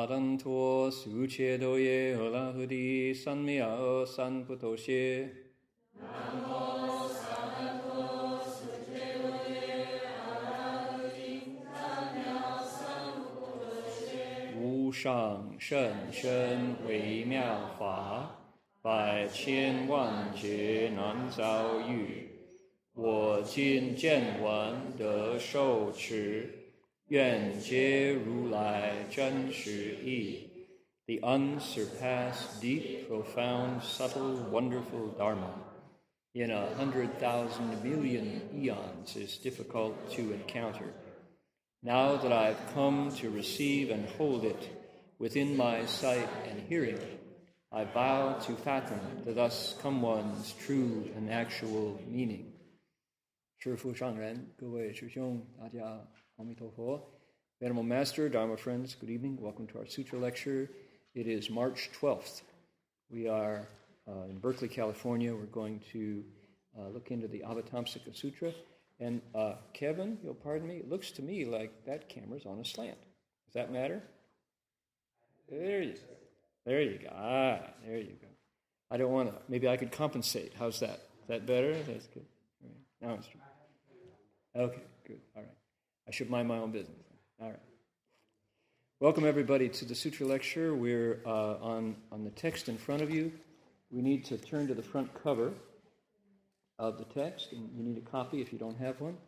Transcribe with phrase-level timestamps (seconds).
[0.00, 5.28] 阿陀托切多耶俄罗斯帝国的萨三不妥协
[14.90, 17.42] 上甚深微妙
[17.78, 18.38] 法
[18.80, 22.30] 百千万劫难遭遇
[22.94, 26.59] 我今见闻得受持
[27.09, 30.49] 愿解如来真实义。
[31.07, 35.53] The unsurpassed, deep, profound, subtle, wonderful Dharma
[36.33, 40.93] in a hundred thousand million eons is difficult to encounter.
[41.81, 44.57] Now that I've come to receive and hold it
[45.19, 46.97] within my sight and hearing,
[47.71, 52.51] I vow to fathom the thus come one's true and actual meaning.
[53.59, 56.03] 师父上人，各位师兄，大家
[56.40, 56.56] Ami
[57.60, 59.36] Venerable Master, Dharma friends, good evening.
[59.38, 60.70] Welcome to our Sutra lecture.
[61.14, 62.40] It is March 12th.
[63.10, 63.68] We are
[64.08, 65.34] uh, in Berkeley, California.
[65.34, 66.24] We're going to
[66.78, 68.54] uh, look into the Avatamsaka Sutra.
[69.00, 72.64] And uh, Kevin, you'll pardon me, it looks to me like that camera's on a
[72.64, 72.96] slant.
[73.48, 74.02] Does that matter?
[75.50, 76.14] There you go.
[76.64, 77.10] There you go.
[77.14, 78.28] Ah, there you go.
[78.90, 79.36] I don't want to.
[79.50, 80.54] Maybe I could compensate.
[80.58, 81.00] How's that?
[81.20, 81.74] Is that better?
[81.74, 82.24] That's good.
[82.64, 83.10] All right.
[83.10, 83.40] Now it's true.
[84.56, 85.20] Okay, good.
[85.36, 85.59] All right.
[86.10, 86.98] I should mind my own business.
[87.40, 87.60] All right.
[88.98, 90.74] Welcome, everybody, to the Sutra Lecture.
[90.74, 93.30] We're uh, on, on the text in front of you.
[93.92, 95.52] We need to turn to the front cover
[96.80, 99.18] of the text, and you need a copy if you don't have one.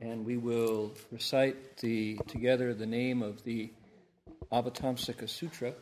[0.00, 3.70] And we will recite the, together the name of the
[4.50, 5.74] Avatamsaka Sutra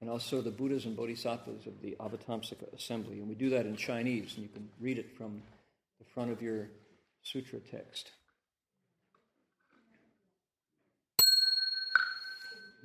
[0.00, 3.18] and also the Buddhas and Bodhisattvas of the Avatamsaka Assembly.
[3.18, 5.42] And we do that in Chinese, and you can read it from
[5.98, 6.68] the front of your
[7.24, 8.12] sutra text.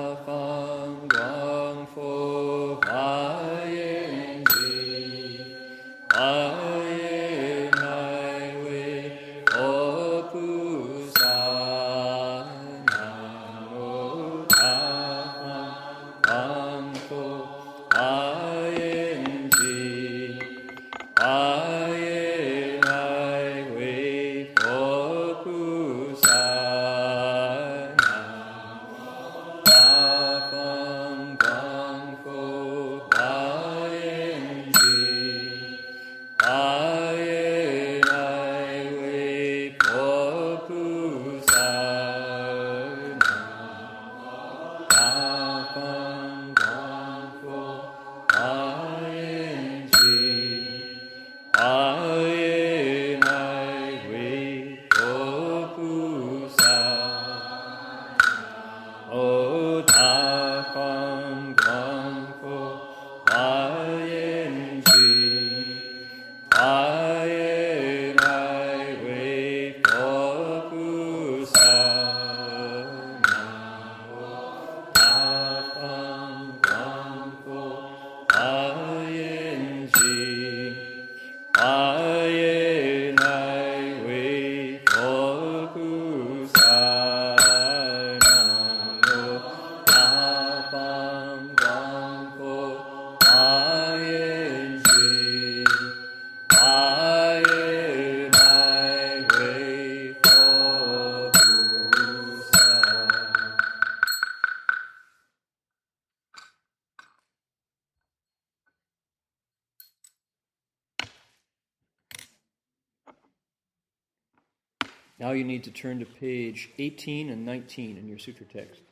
[115.31, 118.83] Now you need to turn to page 18 and 19 in your sutra text.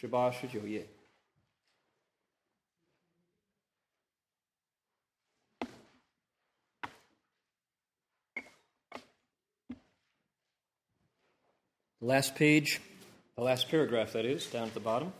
[0.00, 0.84] Shabasha Joye.
[12.00, 12.80] Last page,
[13.36, 15.12] the last paragraph that is, down at the bottom.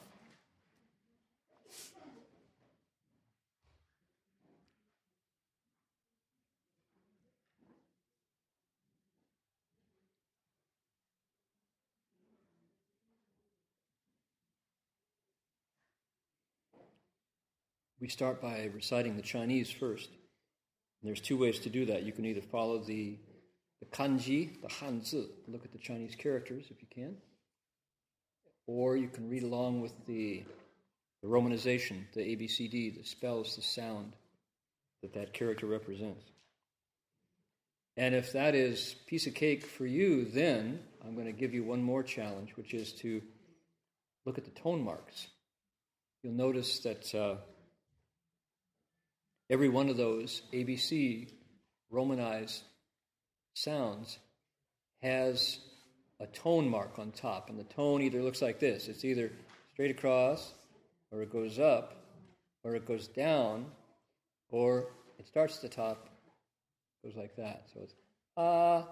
[18.23, 20.09] Start by reciting the Chinese first.
[20.09, 22.05] And there's two ways to do that.
[22.05, 23.19] You can either follow the,
[23.81, 27.17] the kanji, the hanzi, look at the Chinese characters if you can,
[28.69, 30.45] or you can read along with the,
[31.21, 34.13] the romanization, the ABCD that spells the sound
[35.03, 36.23] that that character represents.
[37.97, 41.65] And if that is piece of cake for you, then I'm going to give you
[41.65, 43.21] one more challenge, which is to
[44.25, 45.27] look at the tone marks.
[46.23, 47.35] You'll notice that uh,
[49.51, 51.29] every one of those ABC
[51.91, 52.63] Romanized
[53.55, 54.19] sounds
[55.03, 55.59] has
[56.21, 59.31] a tone mark on top, and the tone either looks like this it's either
[59.73, 60.55] straight across,
[61.11, 61.95] or it goes up,
[62.65, 63.67] or it goes down,
[64.49, 64.87] or
[65.19, 66.09] it starts at the top,
[67.05, 67.65] goes like that.
[67.75, 67.95] So it's
[68.37, 68.89] ah,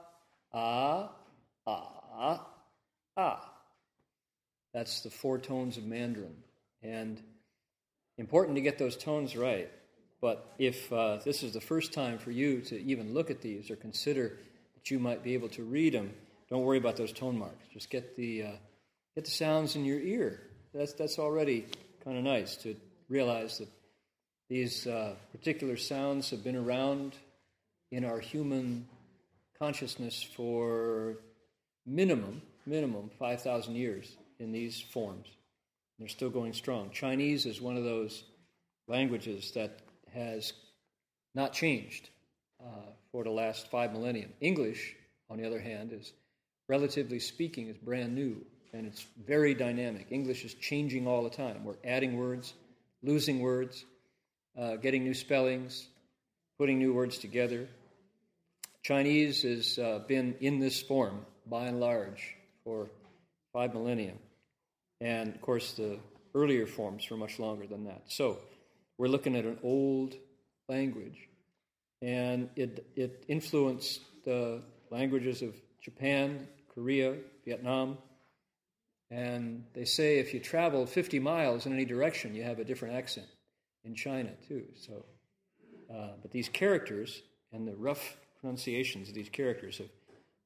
[0.52, 1.10] ah,
[1.66, 2.46] ah,
[3.16, 3.50] ah.
[4.72, 6.36] That's the four tones of Mandarin.
[6.82, 7.20] And
[8.18, 9.70] important to get those tones right.
[10.20, 13.70] But if uh, this is the first time for you to even look at these
[13.70, 14.36] or consider
[14.74, 16.12] that you might be able to read them,
[16.50, 17.64] don't worry about those tone marks.
[17.72, 18.52] Just get the, uh,
[19.14, 20.40] get the sounds in your ear.
[20.74, 21.66] That's, that's already
[22.04, 22.76] kind of nice to
[23.08, 23.68] realize that
[24.48, 27.14] these uh, particular sounds have been around
[27.90, 28.86] in our human
[29.58, 31.16] consciousness for
[31.86, 35.26] minimum, minimum 5,000 years in these forms.
[35.98, 36.90] They're still going strong.
[36.90, 38.24] Chinese is one of those
[38.88, 39.78] languages that
[40.14, 40.52] has
[41.34, 42.08] not changed
[42.60, 44.26] uh, for the last five millennia.
[44.40, 44.94] English,
[45.28, 46.12] on the other hand, is
[46.68, 50.06] relatively speaking, is brand new and it's very dynamic.
[50.10, 51.64] English is changing all the time.
[51.64, 52.54] We're adding words,
[53.02, 53.84] losing words,
[54.56, 55.86] uh, getting new spellings,
[56.58, 57.68] putting new words together.
[58.82, 62.88] Chinese has uh, been in this form by and large for
[63.52, 64.12] five millennia.
[65.00, 65.98] And of course, the
[66.34, 68.02] earlier forms were much longer than that.
[68.08, 68.38] So
[69.00, 70.14] we're looking at an old
[70.68, 71.26] language,
[72.02, 74.60] and it, it influenced the
[74.90, 77.16] languages of Japan, Korea,
[77.46, 77.96] Vietnam.
[79.10, 82.94] And they say if you travel 50 miles in any direction, you have a different
[82.94, 83.26] accent
[83.84, 84.66] in China, too.
[84.74, 85.06] So,
[85.90, 87.22] uh, but these characters
[87.54, 89.88] and the rough pronunciations of these characters have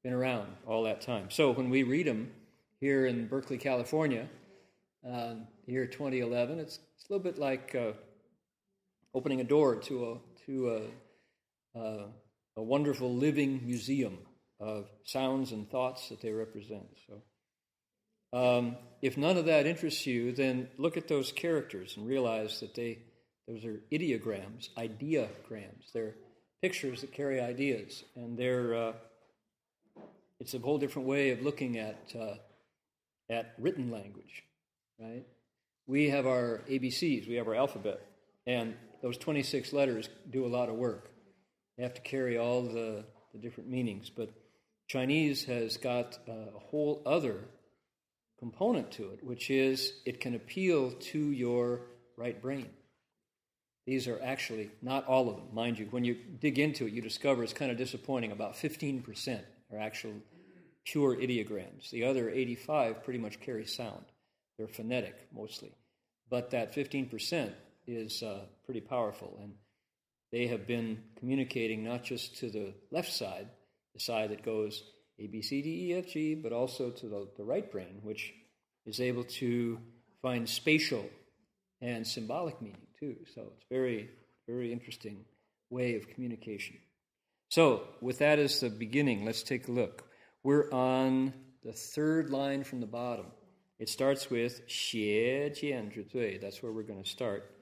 [0.04, 1.28] been around all that time.
[1.28, 2.30] So when we read them
[2.78, 4.28] here in Berkeley, California,
[5.04, 5.34] uh,
[5.66, 7.92] year 2011, it's, it's, a little bit like uh,
[9.14, 10.90] opening a door to a to
[11.74, 12.06] a, uh,
[12.56, 14.18] a wonderful living museum
[14.60, 16.86] of sounds and thoughts that they represent.
[17.06, 22.60] So, um, if none of that interests you, then look at those characters and realize
[22.60, 22.98] that they
[23.46, 25.92] those are ideograms, ideograms.
[25.92, 26.14] They're
[26.62, 28.92] pictures that carry ideas, and they're uh,
[30.40, 32.34] it's a whole different way of looking at uh,
[33.30, 34.44] at written language,
[34.98, 35.24] right?
[35.86, 38.00] We have our ABCs, we have our alphabet,
[38.46, 41.10] and those 26 letters do a lot of work.
[41.76, 43.04] They have to carry all the,
[43.34, 44.30] the different meanings, but
[44.88, 47.36] Chinese has got uh, a whole other
[48.38, 51.82] component to it, which is it can appeal to your
[52.16, 52.70] right brain.
[53.86, 55.86] These are actually not all of them, mind you.
[55.90, 58.32] When you dig into it, you discover it's kind of disappointing.
[58.32, 59.38] About 15%
[59.70, 60.14] are actual
[60.86, 61.90] pure ideograms.
[61.90, 64.06] The other 85 pretty much carry sound.
[64.56, 65.72] They're phonetic mostly.
[66.30, 67.52] But that 15%
[67.86, 69.38] is uh, pretty powerful.
[69.42, 69.54] And
[70.32, 73.48] they have been communicating not just to the left side,
[73.94, 74.82] the side that goes
[75.18, 78.32] A, B, C, D, E, F, G, but also to the, the right brain, which
[78.86, 79.78] is able to
[80.22, 81.04] find spatial
[81.80, 83.16] and symbolic meaning too.
[83.34, 84.10] So it's very,
[84.48, 85.24] very interesting
[85.70, 86.76] way of communication.
[87.50, 90.04] So, with that as the beginning, let's take a look.
[90.42, 93.26] We're on the third line from the bottom.
[93.78, 96.38] It starts with 邪见之罪.
[96.38, 97.53] That's where we're going to start.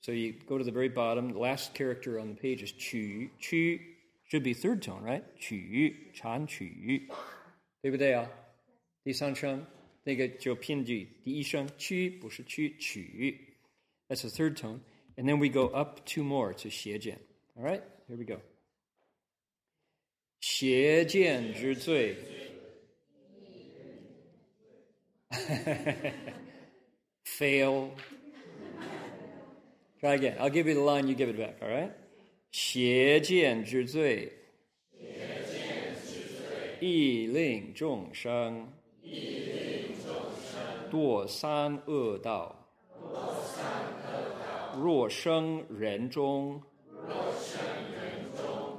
[0.00, 1.32] So you go to the very bottom.
[1.32, 3.30] The last character on the page is 曲.
[3.40, 3.80] 曲
[4.30, 5.22] should be third tone, right?
[5.38, 7.08] 曲,长曲,
[7.82, 8.30] 对不对啊？
[9.02, 9.64] 第三声
[10.04, 13.56] 那个就偏句，第一声曲不是曲曲。
[14.08, 14.80] that's the third tone.
[15.16, 17.18] And then we go up two more to 斜见.
[17.56, 18.40] All right, here we go.
[20.40, 22.16] 斜见之罪.
[27.24, 27.90] Fail.
[30.01, 30.35] Try again.
[30.39, 31.91] I'll give you the line, you give it back, all right?
[32.49, 34.33] 邪见之罪，
[36.79, 38.67] 亦令众生
[40.89, 42.55] 堕三恶道。
[44.75, 46.59] 若生人中，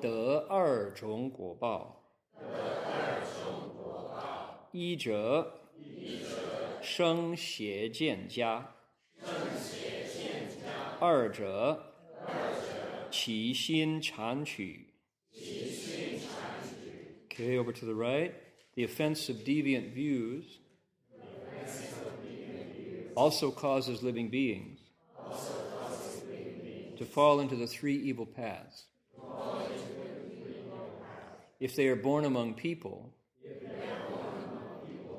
[0.01, 2.03] 得二种果报。
[4.73, 5.61] 一者
[6.83, 8.75] 生邪见家，
[11.03, 11.83] 二者，
[13.11, 14.87] 其心谄曲。
[17.27, 18.33] Okay, over to the right.
[18.77, 20.61] The offense of deviant views,
[23.17, 24.79] also, causes living beings,
[26.97, 28.85] to fall into the three evil paths.
[31.59, 33.13] If they are born among people,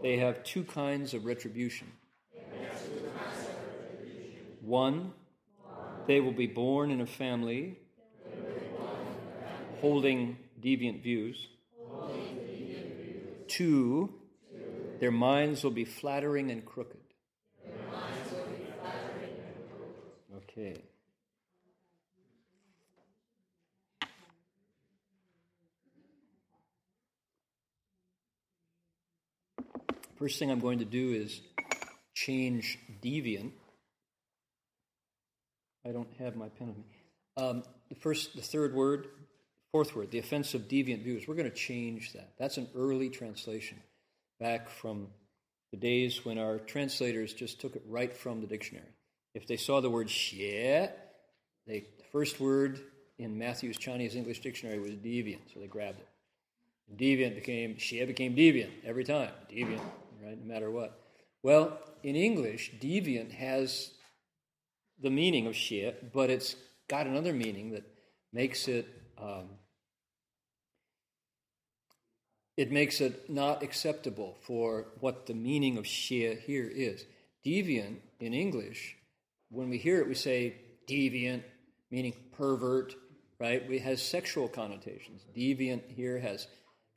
[0.02, 0.64] they, have two.
[0.64, 1.92] Kinds of retribution.
[4.62, 5.12] One,
[6.08, 7.78] they will be born in a family
[9.80, 11.48] holding deviant views.
[13.48, 14.14] Two,
[15.00, 17.00] their minds will be flattering and crooked.
[20.38, 20.82] Okay.
[30.16, 31.42] First thing I'm going to do is
[32.14, 33.52] change deviant.
[35.86, 36.84] I don't have my pen with me.
[37.38, 39.08] Um, the first, the third word,
[39.72, 41.28] fourth word, the offense of deviant views.
[41.28, 42.34] We're going to change that.
[42.38, 43.80] That's an early translation,
[44.40, 45.08] back from
[45.72, 48.88] the days when our translators just took it right from the dictionary.
[49.34, 50.92] If they saw the word xie,
[51.66, 52.80] they, the first word
[53.18, 56.08] in Mathews' Chinese English dictionary was deviant, so they grabbed it.
[56.96, 59.32] Deviant became, xie became deviant every time.
[59.52, 59.82] Deviant,
[60.24, 60.38] right?
[60.40, 61.00] No matter what.
[61.42, 63.92] Well, in English, deviant has
[65.02, 66.56] the meaning of xie, but it's
[66.88, 67.84] got another meaning that
[68.32, 69.50] makes it um,
[72.56, 77.06] it makes it not acceptable for what the meaning of xie here is.
[77.46, 78.96] Deviant in English,
[79.50, 80.56] when we hear it, we say
[80.88, 81.44] deviant,
[81.92, 82.96] meaning pervert,
[83.40, 83.62] right?
[83.70, 85.22] It has sexual connotations.
[85.36, 86.48] Deviant here has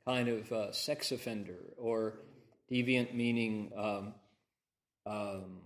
[0.05, 2.19] kind of sex offender or
[2.71, 4.13] Deviant meaning um,
[5.05, 5.59] um,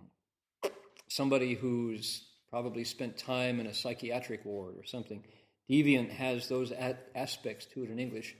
[1.12, 5.24] somebody who's probably spent time in a psychiatric ward or something.
[5.70, 6.72] Deviant has those
[7.16, 8.36] aspects to it in English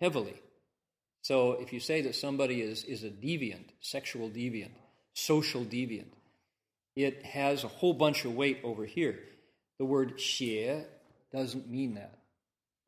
[0.00, 0.34] heavily.
[1.22, 4.72] So if you say that somebody is, is a deviant, sexual deviant,
[5.14, 6.10] social deviant,
[6.96, 9.20] it has a whole bunch of weight over here.
[9.78, 10.84] The word xie
[11.32, 12.18] doesn't mean that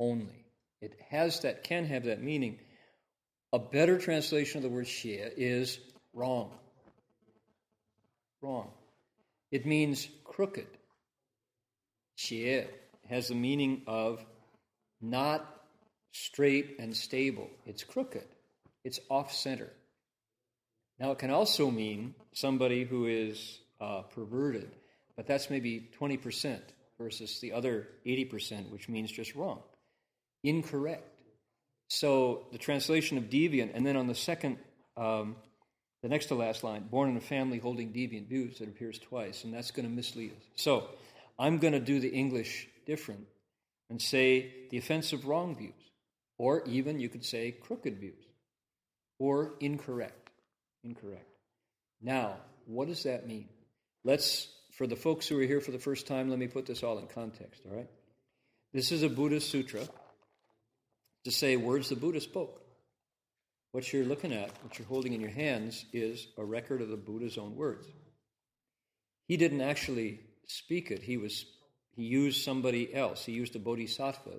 [0.00, 0.44] only.
[0.80, 2.58] It has that, can have that meaning,
[3.52, 5.78] a better translation of the word xie is
[6.12, 6.50] wrong.
[8.42, 8.70] Wrong.
[9.54, 10.66] It means crooked.
[12.18, 12.66] Xie
[13.08, 14.18] has the meaning of
[15.00, 15.48] not
[16.10, 17.48] straight and stable.
[17.64, 18.24] It's crooked.
[18.82, 19.70] It's off center.
[20.98, 24.72] Now, it can also mean somebody who is uh, perverted,
[25.14, 26.58] but that's maybe 20%
[26.98, 29.60] versus the other 80%, which means just wrong,
[30.42, 31.08] incorrect.
[31.86, 34.58] So the translation of deviant, and then on the second,
[34.96, 35.36] um,
[36.04, 39.42] the next to last line, born in a family holding deviant views, it appears twice,
[39.44, 40.44] and that's going to mislead us.
[40.54, 40.86] So
[41.38, 43.26] I'm going to do the English different
[43.88, 45.72] and say the offensive wrong views,
[46.36, 48.22] or even you could say crooked views,
[49.18, 50.28] or incorrect.
[50.82, 51.24] Incorrect.
[52.02, 53.48] Now, what does that mean?
[54.04, 56.82] Let's, for the folks who are here for the first time, let me put this
[56.82, 57.88] all in context, all right?
[58.74, 59.80] This is a Buddhist sutra
[61.24, 62.60] to say words the Buddha spoke.
[63.74, 66.96] What you're looking at, what you're holding in your hands, is a record of the
[66.96, 67.84] Buddha's own words.
[69.26, 71.02] He didn't actually speak it.
[71.02, 71.44] He was
[71.96, 73.24] he used somebody else.
[73.24, 74.30] He used a bodhisattva,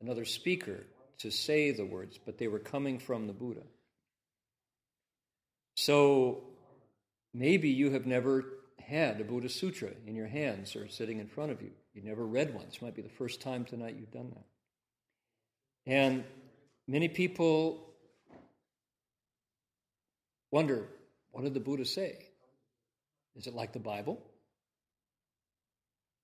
[0.00, 0.86] another speaker,
[1.18, 3.64] to say the words, but they were coming from the Buddha.
[5.76, 6.44] So
[7.34, 8.46] maybe you have never
[8.80, 11.72] had a Buddha Sutra in your hands or sitting in front of you.
[11.92, 12.64] You've never read one.
[12.64, 14.46] This might be the first time tonight you've done that.
[15.84, 16.24] And
[16.88, 17.90] many people
[20.54, 20.86] wonder
[21.32, 22.16] what did the Buddha say?
[23.34, 24.22] Is it like the Bible?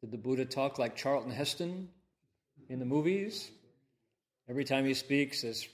[0.02, 1.88] Did the Buddha talk like Charlton Heston
[2.68, 3.50] in the movies?
[4.48, 5.68] Every time he speaks, there's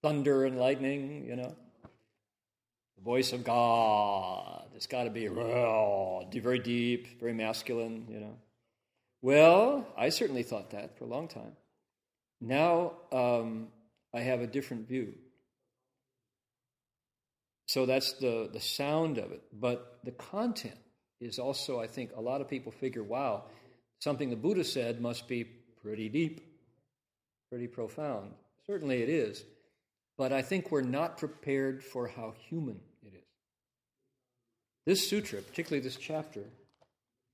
[0.00, 1.56] thunder and lightning, you know?
[2.98, 4.62] The voice of God.
[4.76, 8.36] It's got to be very deep, very masculine, you know?
[9.22, 11.56] Well, I certainly thought that for a long time.
[12.40, 13.68] Now um,
[14.14, 15.14] I have a different view.
[17.66, 19.42] So that's the, the sound of it.
[19.52, 20.76] But the content
[21.20, 23.44] is also, I think, a lot of people figure, wow,
[24.00, 26.40] something the Buddha said must be pretty deep,
[27.48, 28.32] pretty profound.
[28.66, 29.44] Certainly it is.
[30.18, 33.24] But I think we're not prepared for how human it is.
[34.84, 36.42] This sutra, particularly this chapter,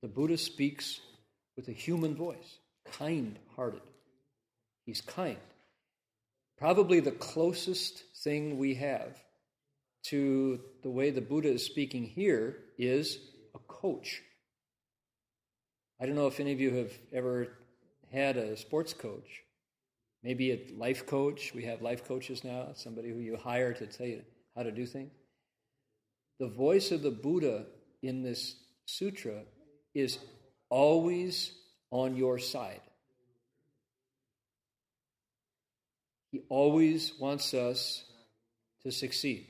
[0.03, 1.01] the Buddha speaks
[1.57, 2.59] with a human voice,
[2.93, 3.83] kind hearted.
[4.87, 5.39] He's kind.
[6.57, 9.19] Probably the closest thing we have
[10.05, 13.19] to the way the Buddha is speaking here is
[13.55, 14.23] a coach.
[16.01, 17.49] I don't know if any of you have ever
[18.13, 19.43] had a sports coach,
[20.23, 21.53] maybe a life coach.
[21.55, 24.23] We have life coaches now, somebody who you hire to tell you
[24.57, 25.13] how to do things.
[26.39, 27.67] The voice of the Buddha
[28.03, 28.55] in this
[28.87, 29.43] sutra
[29.95, 30.19] is
[30.71, 31.53] always
[31.91, 32.81] on your side.
[36.31, 38.05] He always wants us
[38.83, 39.49] to succeed.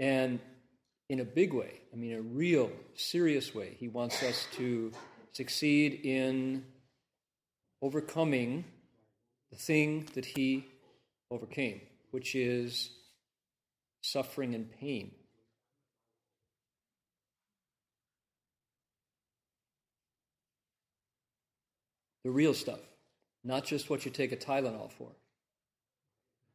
[0.00, 0.40] And
[1.10, 4.92] in a big way, I mean, a real, serious way, he wants us to
[5.32, 6.64] succeed in
[7.82, 8.64] overcoming
[9.50, 10.66] the thing that he
[11.30, 12.90] overcame, which is
[14.00, 15.12] suffering and pain.
[22.24, 22.80] The real stuff,
[23.44, 25.10] not just what you take a Tylenol for,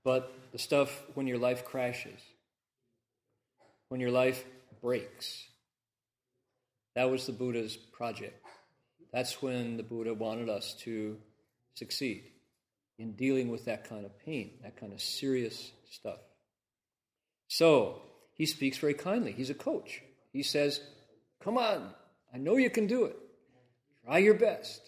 [0.04, 2.22] but the stuff when your life crashes,
[3.90, 4.44] when your life
[4.82, 5.44] breaks.
[6.96, 8.42] That was the Buddha's project.
[9.12, 11.18] That's when the Buddha wanted us to
[11.76, 12.24] succeed
[12.98, 16.20] in dealing with that kind of pain, that kind of serious stuff.
[17.48, 18.02] So
[18.34, 19.32] he speaks very kindly.
[19.32, 20.02] He's a coach.
[20.32, 20.82] He says,
[21.44, 21.90] Come on,
[22.34, 23.18] I know you can do it.
[24.06, 24.82] Try your best.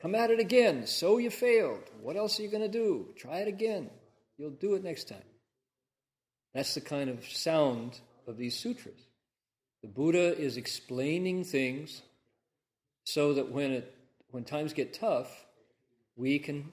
[0.00, 0.86] Come at it again.
[0.86, 1.84] So you failed.
[2.00, 3.08] What else are you going to do?
[3.16, 3.90] Try it again.
[4.38, 5.22] You'll do it next time.
[6.54, 9.00] That's the kind of sound of these sutras.
[9.82, 12.02] The Buddha is explaining things
[13.04, 13.94] so that when, it,
[14.30, 15.28] when times get tough,
[16.16, 16.70] we can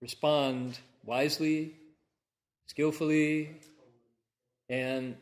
[0.00, 1.74] respond wisely,
[2.66, 3.60] skillfully,
[4.68, 5.16] and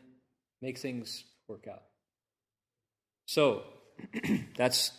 [0.61, 1.83] make things work out.
[3.25, 3.63] So,
[4.57, 4.91] that's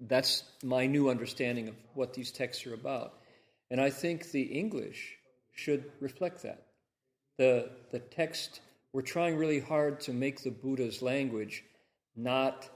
[0.00, 3.14] that's my new understanding of what these texts are about.
[3.70, 5.16] And I think the English
[5.54, 6.67] should reflect that.
[7.38, 8.60] The, the text,
[8.92, 11.64] we're trying really hard to make the Buddha's language
[12.16, 12.68] not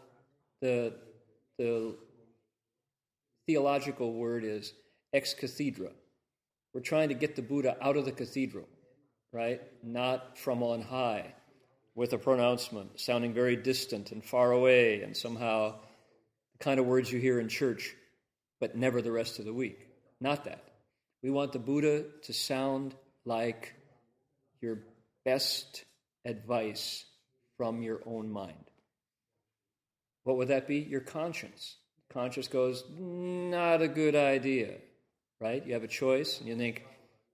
[0.61, 0.95] the,
[1.59, 1.97] the
[3.47, 4.73] theological word is
[5.13, 5.91] ex cathedra.
[6.73, 8.69] We're trying to get the Buddha out of the cathedral,
[9.33, 9.61] right?
[9.83, 11.35] Not from on high
[11.95, 15.75] with a pronouncement sounding very distant and far away and somehow
[16.53, 17.95] the kind of words you hear in church,
[18.61, 19.89] but never the rest of the week.
[20.21, 20.65] Not that.
[21.23, 22.95] We want the Buddha to sound
[23.25, 23.75] like
[24.63, 24.79] your
[25.25, 25.85] best
[26.25, 27.05] advice
[27.57, 28.71] from your own mind.
[30.25, 30.79] What would that be?
[30.79, 31.77] Your conscience.
[32.13, 34.75] Conscience goes, not a good idea,
[35.41, 35.65] right?
[35.67, 36.85] You have a choice, and you think,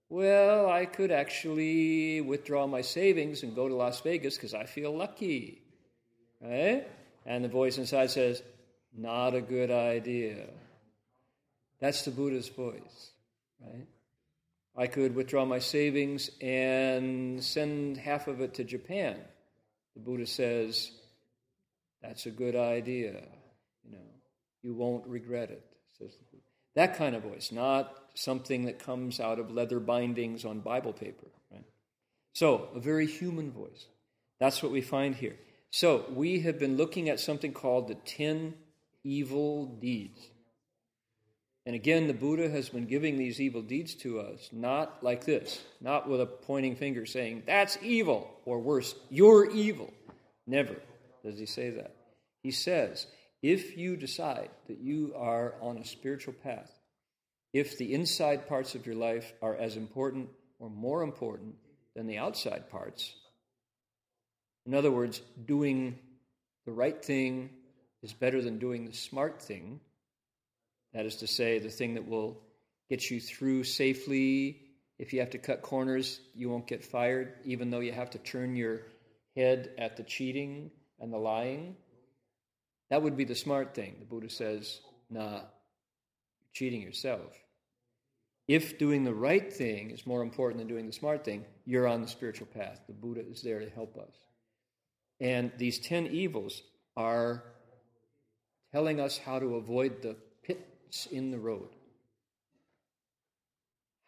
[0.08, 4.96] well, I could actually withdraw my savings and go to Las Vegas because I feel
[4.96, 5.62] lucky,
[6.40, 6.86] right?
[7.26, 8.42] And the voice inside says,
[8.96, 10.46] not a good idea.
[11.80, 13.12] That's the Buddha's voice,
[13.60, 13.86] right?
[14.78, 19.16] I could withdraw my savings and send half of it to Japan.
[19.94, 20.92] The Buddha says,
[22.00, 23.20] that's a good idea.
[23.84, 24.06] You know,
[24.62, 25.64] you won't regret it,
[25.98, 26.44] says the Buddha.
[26.76, 31.26] That kind of voice, not something that comes out of leather bindings on Bible paper,
[31.50, 31.64] right?
[32.34, 33.86] So, a very human voice.
[34.38, 35.34] That's what we find here.
[35.70, 38.54] So, we have been looking at something called the ten
[39.02, 40.20] evil deeds.
[41.68, 45.62] And again, the Buddha has been giving these evil deeds to us, not like this,
[45.82, 49.92] not with a pointing finger saying, that's evil, or worse, you're evil.
[50.46, 50.76] Never
[51.22, 51.94] does he say that.
[52.42, 53.06] He says,
[53.42, 56.72] if you decide that you are on a spiritual path,
[57.52, 61.54] if the inside parts of your life are as important or more important
[61.94, 63.12] than the outside parts,
[64.64, 65.98] in other words, doing
[66.64, 67.50] the right thing
[68.02, 69.80] is better than doing the smart thing.
[70.98, 72.40] That is to say, the thing that will
[72.90, 74.62] get you through safely.
[74.98, 78.18] If you have to cut corners, you won't get fired, even though you have to
[78.18, 78.80] turn your
[79.36, 81.76] head at the cheating and the lying.
[82.90, 83.94] That would be the smart thing.
[84.00, 85.42] The Buddha says, nah,
[86.52, 87.30] cheating yourself.
[88.48, 92.02] If doing the right thing is more important than doing the smart thing, you're on
[92.02, 92.80] the spiritual path.
[92.88, 94.16] The Buddha is there to help us.
[95.20, 96.60] And these 10 evils
[96.96, 97.44] are
[98.72, 100.16] telling us how to avoid the
[101.10, 101.68] in the road,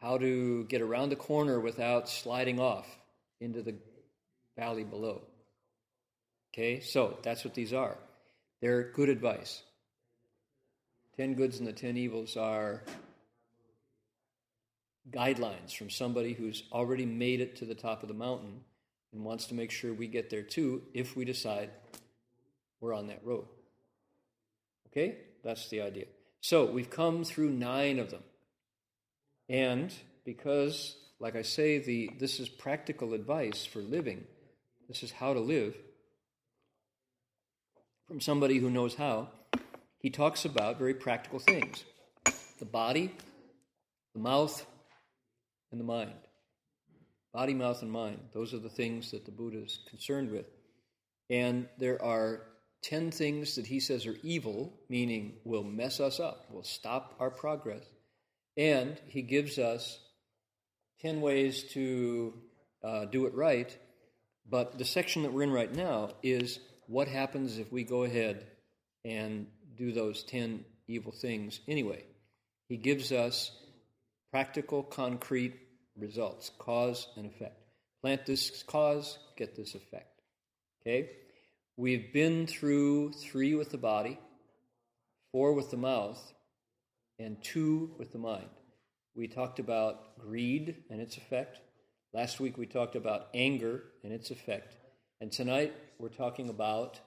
[0.00, 2.86] how to get around the corner without sliding off
[3.40, 3.74] into the
[4.56, 5.22] valley below.
[6.52, 7.96] Okay, so that's what these are.
[8.60, 9.62] They're good advice.
[11.16, 12.82] Ten goods and the ten evils are
[15.10, 18.60] guidelines from somebody who's already made it to the top of the mountain
[19.12, 21.70] and wants to make sure we get there too if we decide
[22.80, 23.46] we're on that road.
[24.88, 25.16] Okay?
[25.42, 26.06] That's the idea.
[26.40, 28.22] So we've come through nine of them.
[29.48, 29.92] And
[30.24, 34.24] because, like I say, the, this is practical advice for living,
[34.88, 35.74] this is how to live.
[38.06, 39.28] from somebody who knows how,
[40.00, 41.84] he talks about very practical things
[42.58, 43.12] the body,
[44.14, 44.66] the mouth,
[45.70, 46.12] and the mind.
[47.32, 48.18] Body, mouth, and mind.
[48.34, 50.46] Those are the things that the Buddha is concerned with.
[51.30, 52.42] And there are
[52.82, 57.30] 10 things that he says are evil, meaning will mess us up, will stop our
[57.30, 57.84] progress.
[58.56, 59.98] And he gives us
[61.00, 62.34] 10 ways to
[62.82, 63.76] uh, do it right.
[64.48, 68.46] But the section that we're in right now is what happens if we go ahead
[69.04, 72.04] and do those 10 evil things anyway.
[72.68, 73.52] He gives us
[74.30, 75.54] practical, concrete
[75.96, 77.56] results, cause and effect.
[78.02, 80.20] Plant this cause, get this effect.
[80.80, 81.10] Okay?
[81.80, 84.18] We've been through three with the body,
[85.32, 86.20] four with the mouth,
[87.18, 88.50] and two with the mind.
[89.14, 91.58] We talked about greed and its effect.
[92.12, 94.76] Last week we talked about anger and its effect.
[95.22, 97.00] And tonight we're talking about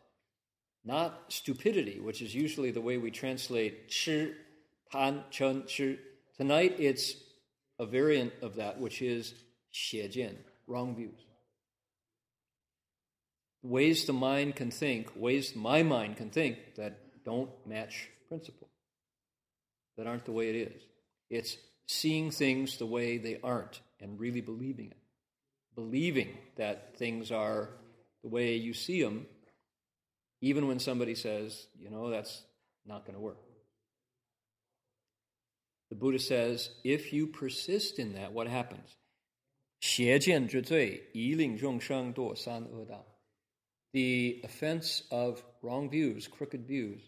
[0.84, 4.34] not stupidity, which is usually the way we translate shi,
[4.92, 6.00] tan, chen, shi.
[6.36, 7.14] Tonight it's
[7.78, 9.36] a variant of that, which is
[9.72, 10.34] xie jian,
[10.66, 11.28] wrong views.
[13.64, 18.68] Ways the mind can think, ways my mind can think that don't match principle,
[19.98, 20.82] that aren't the way it is.
[21.30, 24.98] It's seeing things the way they aren't and really believing it.
[25.76, 27.70] Believing that things are
[28.22, 29.26] the way you see them,
[30.42, 32.44] even when somebody says, you know, that's
[32.86, 33.38] not going to work.
[35.90, 38.98] The Buddha says, if you persist in that, what happens?
[43.94, 47.02] The offense of wrong views, crooked views,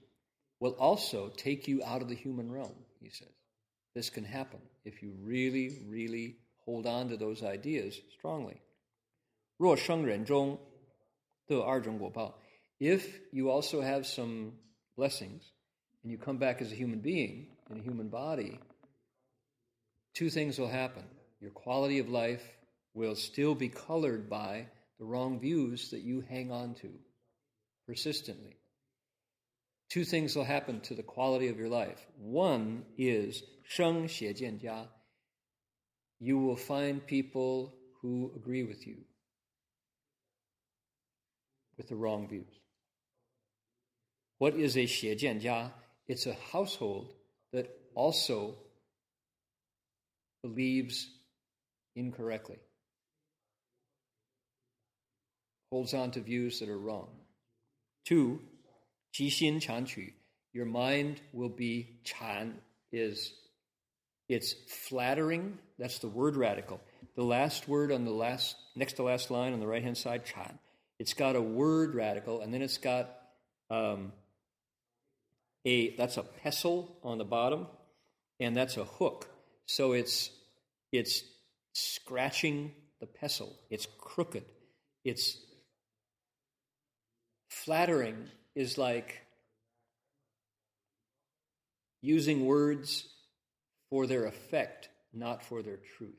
[0.59, 3.27] will also take you out of the human realm, he says.
[3.95, 8.61] This can happen if you really, really hold on to those ideas strongly.
[9.61, 9.75] Er
[12.79, 14.53] if you also have some
[14.97, 15.43] blessings
[16.03, 18.59] and you come back as a human being in a human body,
[20.13, 21.03] two things will happen.
[21.39, 22.43] Your quality of life
[22.93, 24.67] will still be colored by
[24.99, 26.89] the wrong views that you hang on to
[27.87, 28.57] persistently.
[29.89, 32.05] Two things will happen to the quality of your life.
[32.17, 34.87] One is sheng xie jian jia.
[36.19, 38.97] You will find people who agree with you
[41.77, 42.59] with the wrong views.
[44.37, 45.71] What is a xie jian jia?
[46.07, 47.13] It's a household
[47.51, 48.55] that also
[50.41, 51.09] believes
[51.95, 52.57] incorrectly,
[55.75, 57.09] holds on to views that are wrong.
[58.05, 58.39] Two,
[59.13, 60.13] jixin chanqu,
[60.53, 62.55] your mind will be chan
[62.93, 63.33] is
[64.29, 64.55] it's
[64.87, 65.57] flattering.
[65.77, 66.79] That's the word radical.
[67.17, 70.23] The last word on the last next to last line on the right hand side,
[70.23, 70.57] chan.
[70.97, 73.09] It's got a word radical, and then it's got
[73.69, 74.13] um,
[75.65, 77.67] a that's a pestle on the bottom,
[78.39, 79.27] and that's a hook.
[79.65, 80.29] So it's
[80.93, 81.21] it's
[81.73, 83.53] scratching the pestle.
[83.69, 84.45] It's crooked.
[85.03, 85.37] It's
[87.63, 88.17] flattering
[88.53, 89.21] is like
[92.01, 93.07] using words
[93.89, 96.11] for their effect, not for their truth.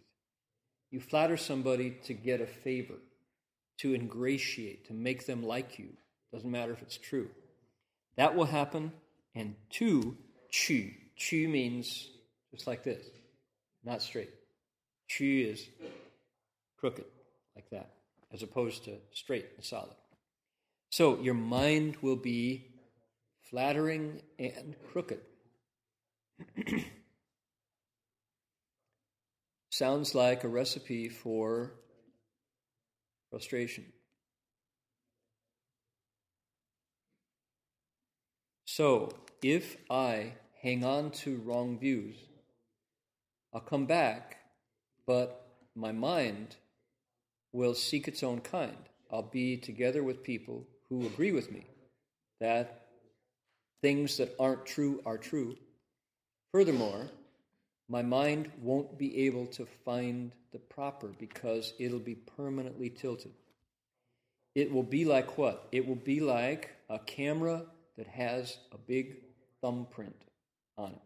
[0.90, 2.94] You flatter somebody to get a favor,
[3.78, 5.88] to ingratiate, to make them like you.
[6.32, 7.28] Doesn't matter if it's true.
[8.16, 8.92] That will happen.
[9.34, 10.16] And two,
[10.50, 10.90] chu.
[11.16, 12.08] Chu means
[12.50, 13.04] just like this,
[13.84, 14.30] not straight.
[15.08, 15.68] Chu is
[16.78, 17.04] crooked,
[17.54, 17.90] like that,
[18.32, 19.96] as opposed to straight and solid.
[20.90, 22.66] So your mind will be
[23.50, 25.20] flattering and crooked.
[29.70, 31.74] Sounds like a recipe for
[33.30, 33.84] frustration.
[38.64, 39.10] So,
[39.42, 42.16] if I hang on to wrong views,
[43.52, 44.38] I'll come back,
[45.06, 46.56] but my mind
[47.52, 48.76] will seek its own kind.
[49.10, 51.66] I'll be together with people who agree with me
[52.40, 52.86] that
[53.82, 55.56] things that aren't true are true.
[56.52, 57.10] Furthermore,
[57.88, 63.32] my mind won't be able to find the proper because it'll be permanently tilted.
[64.54, 65.68] It will be like what?
[65.70, 67.62] It will be like a camera
[67.96, 69.16] that has a big
[69.60, 70.16] thumbprint
[70.78, 71.02] on it.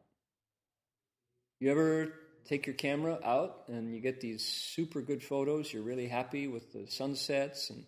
[1.58, 2.14] You ever
[2.44, 5.72] take your camera out and you get these super good photos?
[5.72, 7.84] You're really happy with the sunsets and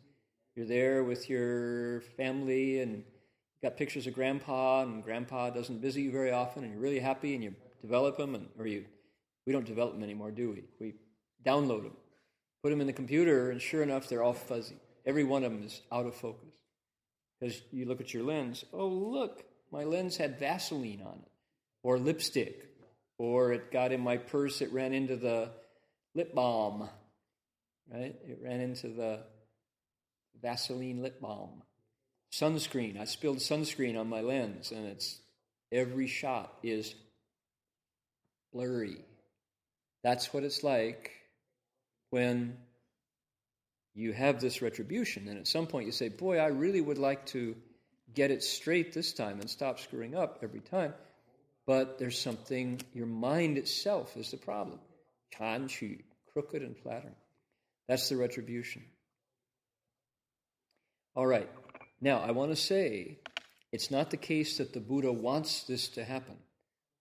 [0.55, 6.01] you're there with your family and you got pictures of grandpa and grandpa doesn't visit
[6.01, 8.85] you very often and you're really happy and you develop them and or you
[9.47, 10.65] we don't develop them anymore, do we?
[10.79, 10.95] We
[11.45, 11.97] download them,
[12.63, 14.77] put them in the computer, and sure enough, they're all fuzzy.
[15.05, 16.55] Every one of them is out of focus
[17.41, 21.33] Because you look at your lens, oh, look, my lens had Vaseline on it,
[21.83, 22.69] or lipstick,
[23.19, 25.51] or it got in my purse, it ran into the
[26.15, 26.89] lip balm,
[27.93, 28.15] right?
[28.29, 29.21] It ran into the
[30.43, 31.63] Vaseline lip balm.
[32.33, 35.19] Sunscreen, I spilled sunscreen on my lens, and it's
[35.71, 36.95] every shot is
[38.53, 38.97] blurry.
[40.03, 41.11] That's what it's like
[42.11, 42.57] when
[43.95, 45.29] you have this retribution.
[45.29, 47.55] And at some point you say, Boy, I really would like to
[48.15, 50.95] get it straight this time and stop screwing up every time.
[51.67, 54.81] But there's something, your mind itself is the problem.
[55.39, 56.01] Chanqu,
[56.33, 57.15] crooked and flattering.
[57.89, 58.83] That's the retribution.
[61.15, 61.49] All right.
[62.01, 63.19] Now, I want to say
[63.71, 66.37] it's not the case that the Buddha wants this to happen.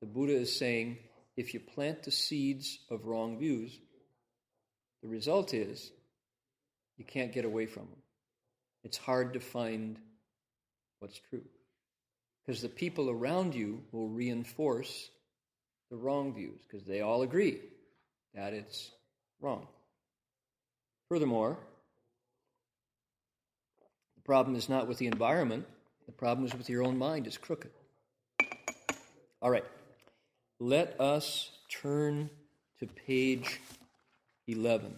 [0.02, 0.98] The Buddha is saying
[1.38, 3.80] if you plant the seeds of wrong views,
[5.02, 5.92] the result is
[6.98, 8.02] you can't get away from them.
[8.84, 9.98] It's hard to find
[11.00, 11.44] what's true.
[12.46, 15.10] Because the people around you will reinforce
[15.90, 17.60] the wrong views, because they all agree
[18.34, 18.92] that it's
[19.40, 19.68] wrong.
[21.10, 21.60] Furthermore,
[24.22, 25.66] the problem is not with the environment,
[26.06, 27.72] the problem is with your own mind, it's crooked.
[29.42, 29.66] All right,
[30.60, 32.30] let us turn
[32.80, 33.60] to page
[34.48, 34.94] 11.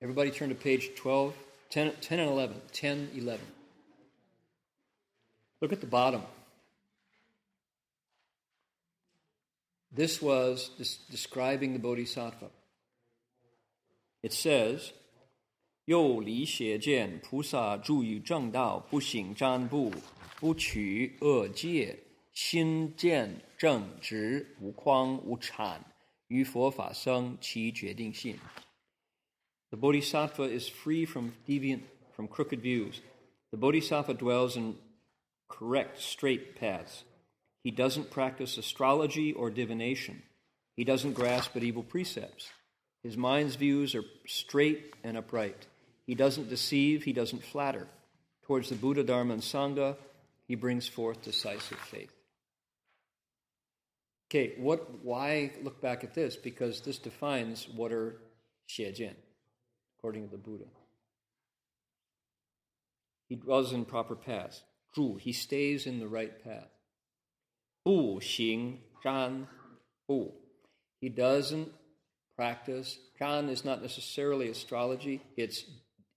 [0.00, 1.34] Everybody turn to page 12,
[1.70, 2.60] 10, 10 and 11.
[2.72, 3.44] 10, 11.
[5.60, 6.22] Look at the bottom.
[9.90, 10.70] This was
[11.10, 12.50] describing the Bodhisattva.
[14.21, 14.91] It says,
[15.85, 19.91] 又离邪见，菩萨住于正道，不行占卜，
[20.39, 21.97] 不取恶戒，
[22.33, 25.83] 心见正直，无框无产，
[26.27, 28.37] 于佛法生其决定性。
[29.71, 31.81] the bodhisattva is free from deviant,
[32.13, 32.99] from crooked views.
[33.51, 34.75] The bodhisattva dwells in
[35.47, 37.03] correct, straight paths.
[37.63, 40.23] He doesn't practice astrology or divination.
[40.75, 42.51] He doesn't grasp at evil precepts.
[43.06, 45.68] His mind's views are straight and upright.
[46.08, 47.86] He doesn't deceive, he doesn't flatter.
[48.42, 49.94] Towards the Buddha, Dharma, and Sangha,
[50.48, 52.10] he brings forth decisive faith.
[54.28, 56.34] Okay, what why look back at this?
[56.34, 58.16] Because this defines what are
[58.68, 59.14] xiejian
[59.96, 60.66] according to the Buddha.
[63.28, 64.62] He dwells in proper paths.
[64.96, 66.72] Zhu, he stays in the right path.
[67.84, 69.46] Bu, xing, zhan,
[70.08, 70.32] bu.
[71.00, 71.70] He doesn't
[72.36, 72.98] practice.
[73.20, 75.64] Zhan is not necessarily astrology, it's,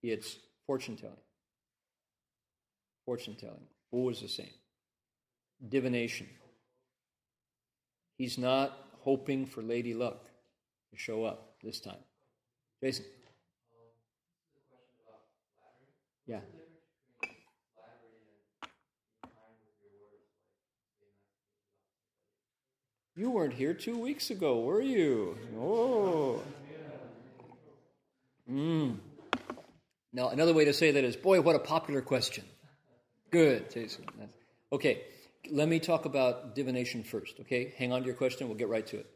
[0.02, 1.16] it's fortune telling.
[3.06, 3.66] Fortune telling.
[4.12, 4.50] Is the same.
[5.68, 6.28] Divination.
[8.16, 10.26] He's not hoping for lady luck
[10.92, 11.98] to show up this time.
[12.82, 13.04] Jason.
[16.26, 16.40] Yeah.
[23.20, 25.36] You weren't here two weeks ago, were you?
[25.58, 26.40] Oh.
[28.50, 28.96] Mm.
[30.14, 32.44] Now, another way to say that is, boy, what a popular question.
[33.30, 34.06] Good, Jason.
[34.72, 35.02] Okay,
[35.50, 37.74] let me talk about divination first, okay?
[37.76, 39.06] Hang on to your question, we'll get right to it.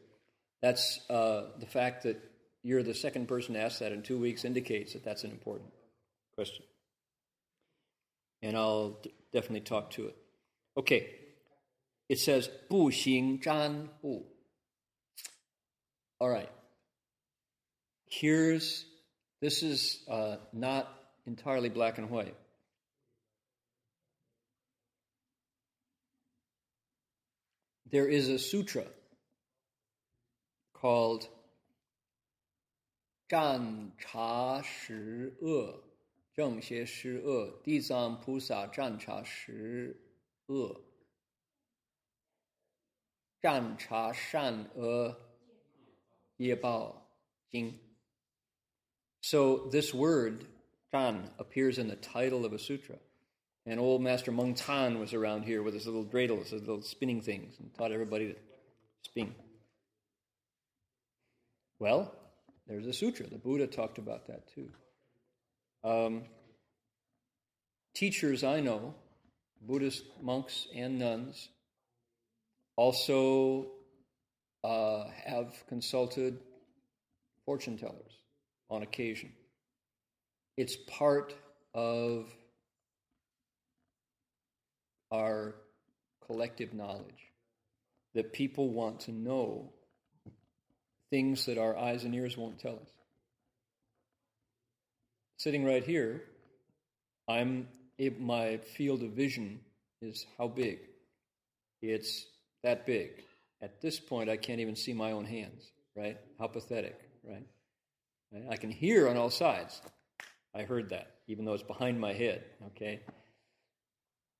[0.61, 2.23] That's uh, the fact that
[2.61, 5.71] you're the second person to ask that in two weeks indicates that that's an important
[6.35, 6.63] question
[8.43, 10.15] and I'll d- definitely talk to it.
[10.77, 11.09] Okay,
[12.08, 14.26] it says 不行占卜.
[16.18, 16.50] All right.
[18.06, 18.84] Here's
[19.40, 20.88] this is uh, not
[21.26, 22.34] entirely black and white.
[27.90, 28.84] There is a sutra
[30.72, 31.28] called
[33.28, 35.82] 占察十恶
[36.34, 39.96] 正邪施恶，地藏菩萨占察十
[40.46, 40.80] 恶，
[49.21, 50.45] so this word
[50.91, 52.95] "chan," appears in the title of a sutra,
[53.65, 57.21] and old Master Meng Can was around here with his little dreidels, his little spinning
[57.21, 58.35] things, and taught everybody to
[59.03, 59.35] spin.
[61.79, 62.13] Well,
[62.67, 63.27] there's a sutra.
[63.27, 64.69] The Buddha talked about that too.
[65.83, 66.23] Um,
[67.93, 68.95] teachers I know,
[69.61, 71.49] Buddhist monks and nuns,
[72.75, 73.67] also
[74.63, 76.39] uh, have consulted
[77.45, 78.11] fortune tellers
[78.69, 79.31] on occasion.
[80.57, 81.33] It's part
[81.73, 82.27] of
[85.11, 85.55] our
[86.25, 87.31] collective knowledge
[88.15, 89.71] that people want to know
[91.11, 92.89] things that our eyes and ears won't tell us.
[95.37, 96.23] sitting right here,
[97.27, 99.59] I'm it, my field of vision
[100.01, 100.79] is how big?
[101.81, 102.25] It's
[102.65, 103.23] that big.
[103.61, 106.17] At this point, I can't even see my own hands, right?
[106.37, 107.45] How pathetic, right?
[108.49, 109.81] I can hear on all sides.
[110.53, 113.01] I heard that, even though it's behind my head, okay?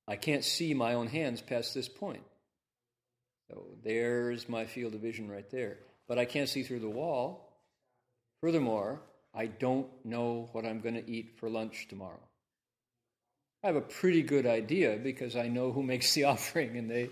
[0.06, 2.22] I can't see my own hands past this point.
[3.48, 5.78] So there's my field of vision right there.
[6.08, 7.60] But I can't see through the wall.
[8.40, 9.02] Furthermore,
[9.34, 12.20] I don't know what I'm going to eat for lunch tomorrow.
[13.62, 17.10] I have a pretty good idea because I know who makes the offering and they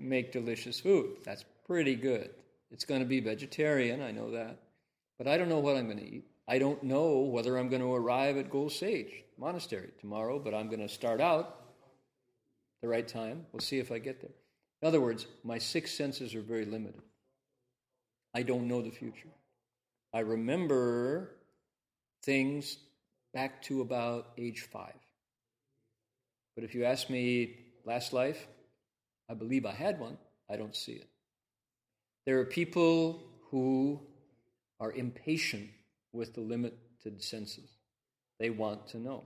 [0.00, 1.16] make delicious food.
[1.24, 2.30] That's pretty good.
[2.70, 4.56] It's going to be vegetarian, I know that.
[5.18, 6.24] But I don't know what I'm going to eat.
[6.48, 10.68] I don't know whether I'm going to arrive at Gold Sage Monastery tomorrow, but I'm
[10.68, 11.60] going to start out
[12.82, 13.46] the right time.
[13.52, 14.32] We'll see if I get there.
[14.82, 17.02] In other words, my six senses are very limited.
[18.34, 19.28] I don't know the future.
[20.14, 21.30] I remember
[22.22, 22.78] things
[23.34, 24.94] back to about age five.
[26.54, 28.46] But if you ask me last life,
[29.30, 30.18] I believe I had one.
[30.50, 31.08] I don't see it.
[32.26, 34.00] There are people who
[34.80, 35.70] are impatient
[36.12, 37.70] with the limited senses.
[38.40, 39.22] They want to know.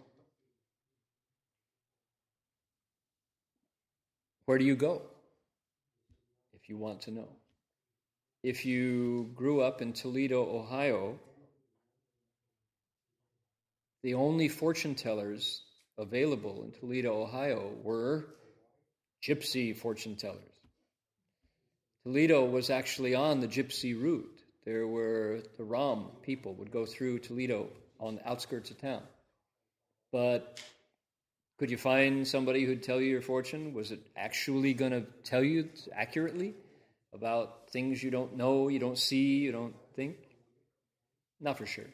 [4.45, 5.01] Where do you go
[6.53, 7.29] if you want to know?
[8.43, 11.19] If you grew up in Toledo, Ohio,
[14.03, 15.63] the only fortune tellers
[15.97, 18.27] available in Toledo, Ohio were
[19.25, 20.39] gypsy fortune tellers.
[22.05, 24.43] Toledo was actually on the gypsy route.
[24.67, 29.03] There were the Rom people would go through Toledo on the outskirts of town.
[30.13, 30.61] But
[31.59, 33.73] could you find somebody who'd tell you your fortune?
[33.73, 36.55] Was it actually going to tell you accurately
[37.15, 40.17] about things you don't know, you don't see, you don't think?
[41.41, 41.89] Not for sure.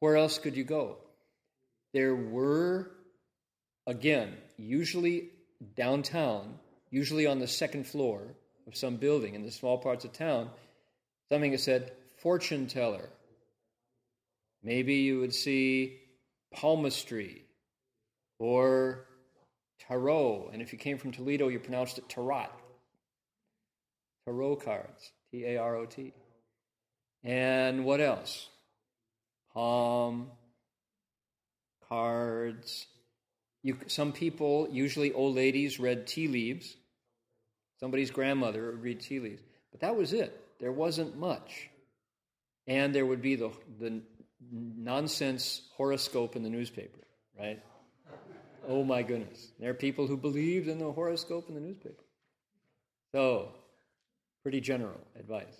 [0.00, 0.96] Where else could you go?
[1.92, 2.90] There were,
[3.86, 5.30] again, usually
[5.76, 6.58] downtown,
[6.90, 8.34] usually on the second floor
[8.66, 10.50] of some building in the small parts of town,
[11.30, 13.08] something that said fortune teller.
[14.62, 15.98] Maybe you would see
[16.52, 17.42] palmistry
[18.38, 19.06] or
[19.88, 20.50] tarot.
[20.52, 22.46] And if you came from Toledo, you pronounced it tarot.
[24.26, 26.12] Tarot cards, T A R O T.
[27.24, 28.48] And what else?
[29.52, 30.28] Palm,
[31.88, 32.86] cards.
[33.62, 36.76] You, some people, usually old ladies, read tea leaves.
[37.78, 39.42] Somebody's grandmother would read tea leaves.
[39.70, 40.38] But that was it.
[40.58, 41.68] There wasn't much.
[42.66, 44.02] And there would be the, the
[44.50, 47.00] nonsense horoscope in the newspaper,
[47.38, 47.62] right?
[48.68, 49.52] Oh my goodness.
[49.58, 52.04] There are people who believed in the horoscope in the newspaper.
[53.12, 53.48] So,
[54.42, 55.54] pretty general advice.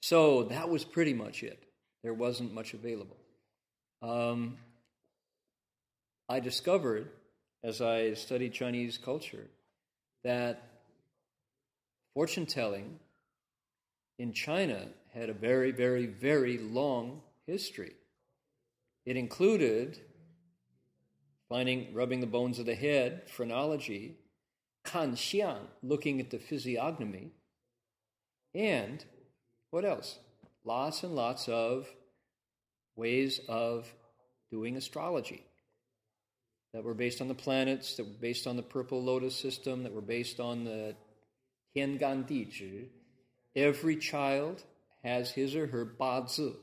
[0.00, 1.62] So, that was pretty much it.
[2.02, 3.16] There wasn't much available.
[4.02, 4.56] Um,
[6.30, 7.08] I discovered
[7.64, 9.48] as I studied Chinese culture
[10.22, 10.62] that
[12.14, 13.00] fortune telling
[14.16, 17.94] in China had a very, very, very long history.
[19.04, 19.98] It included
[21.48, 24.14] finding, rubbing the bones of the head, phrenology,
[24.84, 27.32] kan xiang, looking at the physiognomy,
[28.54, 29.04] and
[29.70, 30.20] what else?
[30.64, 31.88] Lots and lots of
[32.94, 33.92] ways of
[34.52, 35.42] doing astrology
[36.72, 39.92] that were based on the planets, that were based on the purple lotus system, that
[39.92, 40.94] were based on the
[41.76, 42.88] Tiangan Dizhi.
[43.56, 44.62] Every child
[45.02, 46.54] has his or her Bazi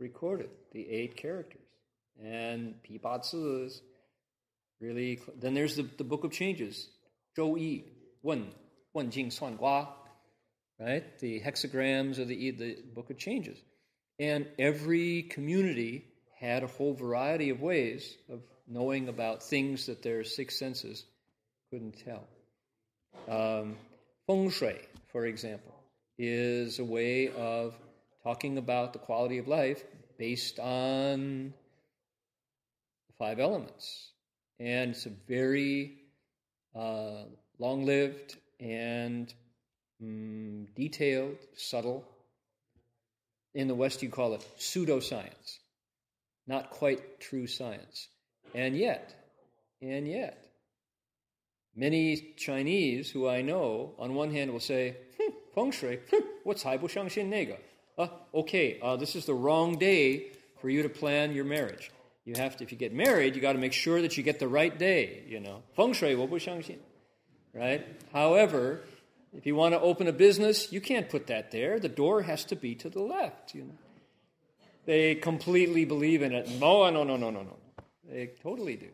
[0.00, 1.60] recorded, the eight characters.
[2.22, 3.80] And Pi is
[4.80, 5.20] really.
[5.40, 6.88] Then there's the, the Book of Changes,
[7.36, 7.84] Zhou Yi,
[8.22, 8.48] Wen,
[8.92, 9.88] Wen Jing Suan Gua,
[10.78, 11.18] right?
[11.18, 13.58] The hexagrams of the, the Book of Changes.
[14.18, 16.04] And every community
[16.38, 21.04] had a whole variety of ways of knowing about things that their six senses
[21.70, 22.26] couldn't tell.
[23.28, 23.76] Um,
[24.26, 24.78] feng shui,
[25.10, 25.74] for example,
[26.18, 27.74] is a way of
[28.22, 29.84] talking about the quality of life
[30.18, 31.52] based on
[33.08, 34.12] the five elements
[34.62, 35.98] and it's a very
[36.74, 37.24] uh,
[37.58, 39.32] long lived and
[40.02, 42.04] mm, detailed, subtle.
[43.54, 45.58] In the West, you call it pseudoscience,
[46.46, 48.08] not quite true science.
[48.54, 49.14] And yet,
[49.80, 50.46] and yet,
[51.74, 56.62] many Chinese who I know, on one hand, will say, hmm, feng shui, hmm, what's
[56.62, 57.56] Shang Xin nega?
[57.98, 61.90] Uh, okay, uh, this is the wrong day for you to plan your marriage.
[62.24, 64.38] You have to, if you get married, you got to make sure that you get
[64.38, 65.62] the right day, you know.
[65.76, 66.78] Feng shui, wo bu shangshin.
[67.52, 67.86] Right?
[68.12, 68.80] However,
[69.34, 71.78] if you want to open a business, you can't put that there.
[71.78, 73.78] The door has to be to the left, you know.
[74.84, 76.48] They completely believe in it.
[76.60, 77.56] No, no, no, no, no, no.
[78.08, 78.88] They totally do,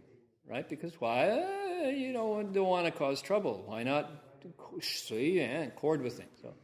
[0.48, 0.68] right?
[0.68, 1.30] Because why?
[1.30, 3.62] Uh, you know, don't want to cause trouble.
[3.66, 4.10] Why not
[4.80, 6.38] see and accord with things?
[6.42, 6.54] So,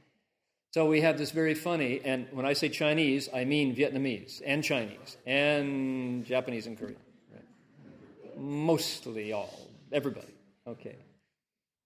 [0.72, 4.62] so we have this very funny, and when I say Chinese, I mean Vietnamese and
[4.62, 6.96] Chinese and Japanese and Korean.
[7.32, 8.38] Right?
[8.38, 10.34] Mostly all, everybody.
[10.66, 10.96] Okay.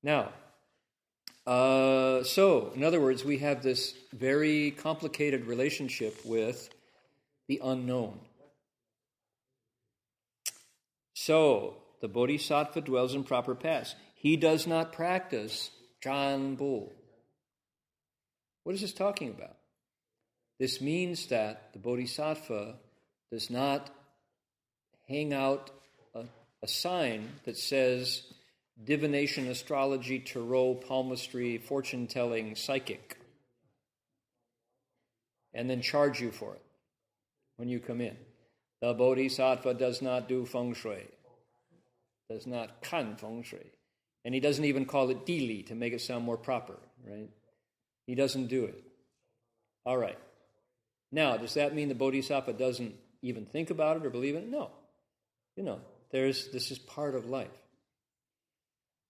[0.03, 0.33] Now,
[1.47, 6.69] uh, so, in other words, we have this very complicated relationship with
[7.47, 8.21] the unknown.
[11.21, 13.97] So, the Bodhisattva dwells in proper paths.
[14.15, 16.91] He does not practice Zhan Bu.
[18.63, 19.57] What is this talking about?
[20.61, 22.77] This means that the Bodhisattva
[23.33, 23.91] does not
[25.09, 25.73] hang out
[26.15, 26.23] a,
[26.63, 28.23] a sign that says,
[28.85, 33.19] divination, astrology, tarot, palmistry, fortune telling, psychic,
[35.53, 36.63] and then charge you for it
[37.57, 38.17] when you come in.
[38.81, 41.09] The Bodhisattva does not do feng shui,
[42.31, 43.73] does not kan feng shui,
[44.25, 47.31] and he doesn't even call it dili to make it sound more proper, right?
[48.07, 48.83] He doesn't do it.
[49.85, 50.19] All right.
[51.11, 54.49] Now, does that mean the Bodhisattva doesn't even think about it or believe in it?
[54.49, 54.71] No.
[55.57, 55.81] You know,
[56.13, 57.49] there's this is part of life.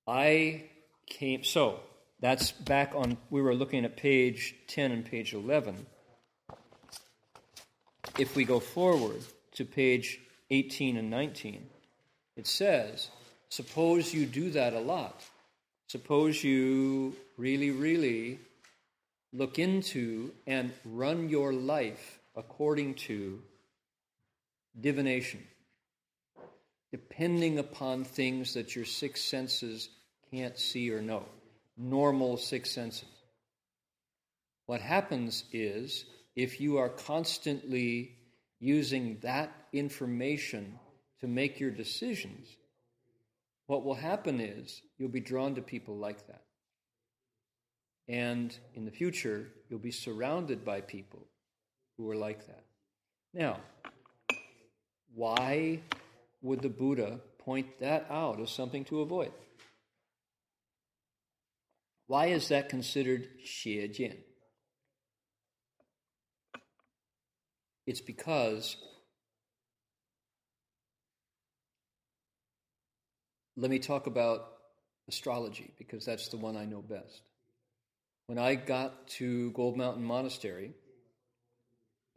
[0.06, 0.64] I
[1.06, 1.80] came, so
[2.20, 5.86] that's back on, we were looking at page 10 and page 11.
[8.18, 9.22] If we go forward
[9.58, 11.66] to page 18 and 19,
[12.36, 13.10] it says,
[13.48, 15.24] suppose you do that a lot.
[15.88, 18.38] Suppose you really, really
[19.32, 23.42] look into and run your life according to
[24.80, 25.42] divination,
[26.92, 29.88] depending upon things that your six senses
[30.30, 31.24] can't see or know.
[31.76, 33.08] Normal six senses.
[34.66, 36.04] What happens is
[36.36, 38.17] if you are constantly
[38.60, 40.78] using that information
[41.20, 42.56] to make your decisions,
[43.66, 46.42] what will happen is you'll be drawn to people like that.
[48.08, 51.26] And in the future, you'll be surrounded by people
[51.96, 52.64] who are like that.
[53.34, 53.58] Now,
[55.14, 55.80] why
[56.40, 59.32] would the Buddha point that out as something to avoid?
[62.06, 64.24] Why is that considered xie
[67.88, 68.76] It's because
[73.56, 74.46] let me talk about
[75.08, 77.22] astrology because that's the one I know best.
[78.26, 80.74] When I got to Gold Mountain Monastery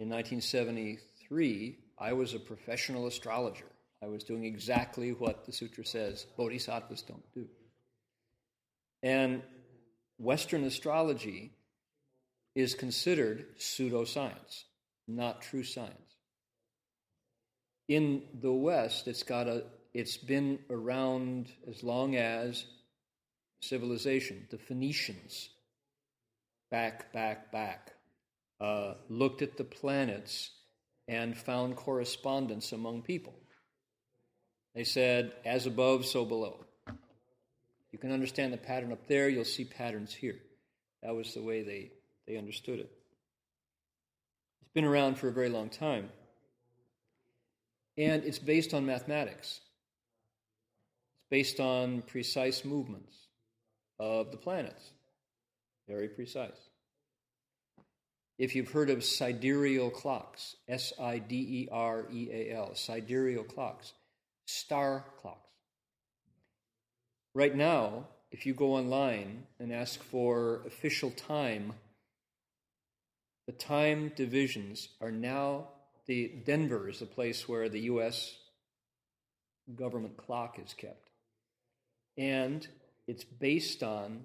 [0.02, 3.72] in 1973, I was a professional astrologer.
[4.04, 7.48] I was doing exactly what the sutra says bodhisattvas don't do.
[9.04, 9.42] And
[10.18, 11.54] Western astrology
[12.56, 14.66] is considered pseudoscience,
[15.16, 15.96] not true science.
[17.88, 22.66] In the West, it's got a it's been around as long as
[23.62, 24.48] civilization.
[24.50, 25.50] The Phoenicians,
[26.70, 27.92] back, back, back,
[28.62, 30.52] uh, looked at the planets
[31.08, 33.34] and found correspondence among people.
[34.76, 36.64] They said, as above, so below.
[37.92, 40.40] You can understand the pattern up there, you'll see patterns here.
[41.04, 41.92] That was the way they,
[42.26, 42.92] they understood it.
[44.74, 46.10] Been around for a very long time.
[47.98, 49.60] And it's based on mathematics.
[51.18, 53.16] It's based on precise movements
[54.00, 54.92] of the planets.
[55.88, 56.70] Very precise.
[58.38, 63.44] If you've heard of sidereal clocks, S I D E R E A L, sidereal
[63.44, 63.94] clocks,
[64.46, 65.50] star clocks.
[67.36, 71.74] Right now, if you go online and ask for official time,
[73.52, 75.68] the time divisions are now
[76.06, 78.34] the Denver is the place where the US
[79.76, 81.10] government clock is kept.
[82.18, 82.66] And
[83.08, 84.24] it's based on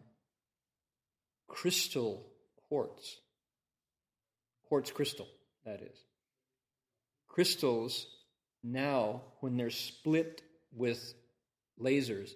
[1.48, 2.24] crystal
[2.68, 3.16] quartz.
[4.68, 5.26] Quartz crystal,
[5.64, 5.98] that is.
[7.26, 8.06] Crystals
[8.62, 10.40] now, when they're split
[10.72, 11.14] with
[11.80, 12.30] lasers,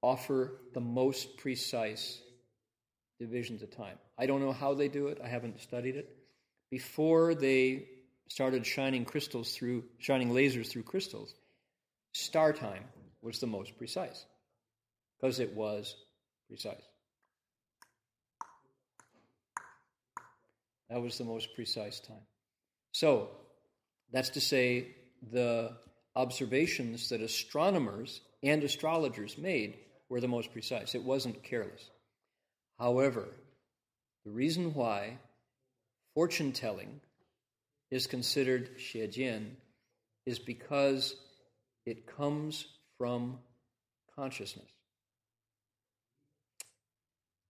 [0.00, 2.18] offer the most precise
[3.18, 3.98] divisions of time.
[4.18, 6.16] I don't know how they do it, I haven't studied it.
[6.70, 7.86] Before they
[8.28, 11.34] started shining crystals through shining lasers through crystals,
[12.12, 12.84] star time
[13.22, 14.24] was the most precise
[15.16, 15.94] because it was
[16.48, 16.82] precise.
[20.90, 22.26] That was the most precise time.
[22.92, 23.30] So,
[24.12, 24.94] that's to say,
[25.32, 25.72] the
[26.14, 30.94] observations that astronomers and astrologers made were the most precise.
[30.94, 31.90] It wasn't careless.
[32.78, 33.28] However,
[34.24, 35.18] the reason why
[36.14, 37.00] fortune telling
[37.90, 39.50] is considered Xiejian
[40.26, 41.16] is because
[41.86, 42.66] it comes
[42.98, 43.38] from
[44.16, 44.70] consciousness.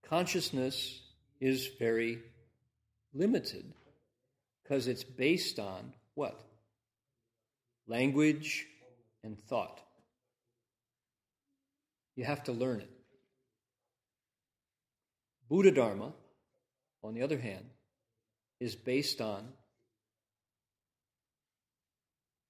[0.07, 1.01] Consciousness
[1.39, 2.19] is very
[3.13, 3.65] limited
[4.61, 6.39] because it's based on what?
[7.87, 8.67] Language
[9.23, 9.81] and thought.
[12.15, 12.94] You have to learn it.
[15.49, 16.13] Buddha Dharma,
[17.03, 17.65] on the other hand,
[18.59, 19.47] is based on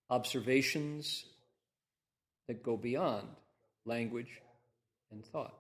[0.10, 1.26] observations
[2.48, 3.28] that go beyond
[3.86, 4.42] language
[5.12, 5.56] and thought,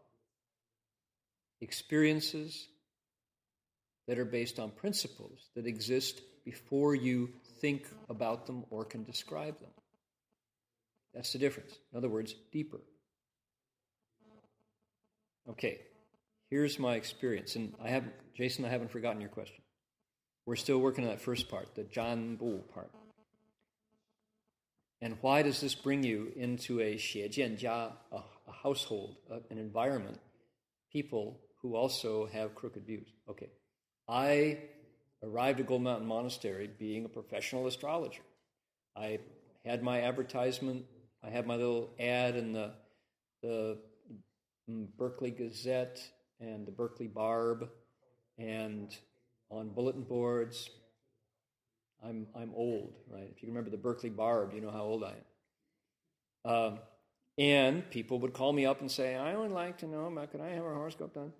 [1.61, 2.67] experiences
[4.07, 7.29] that are based on principles that exist before you
[7.59, 9.71] think about them or can describe them.
[11.13, 11.73] That's the difference.
[11.91, 12.81] In other words, deeper.
[15.49, 15.79] Okay,
[16.55, 17.57] here's my experience.
[17.57, 19.61] And I haven't, Jason, I haven't forgotten your question.
[20.45, 22.89] We're still working on that first part, the Zhan Bu part.
[25.01, 30.17] And why does this bring you into a xiejianjia, a, a household, a, an environment,
[30.93, 33.07] people who also have crooked views?
[33.29, 33.49] Okay.
[34.07, 34.59] I
[35.21, 38.23] arrived at Gold Mountain Monastery being a professional astrologer.
[38.95, 39.19] I
[39.65, 40.85] had my advertisement,
[41.21, 42.71] I had my little ad in the,
[43.43, 43.77] the
[44.69, 45.99] mm, Berkeley Gazette
[46.39, 47.69] and the Berkeley Barb
[48.37, 48.95] and
[49.49, 50.69] on bulletin boards.
[52.03, 53.31] I'm, I'm old, right?
[53.35, 55.13] If you remember the Berkeley Barb, you know how old I
[56.45, 56.51] am.
[56.51, 56.79] Um,
[57.37, 60.49] and people would call me up and say, I would like to know, can I
[60.49, 61.33] have a horoscope done?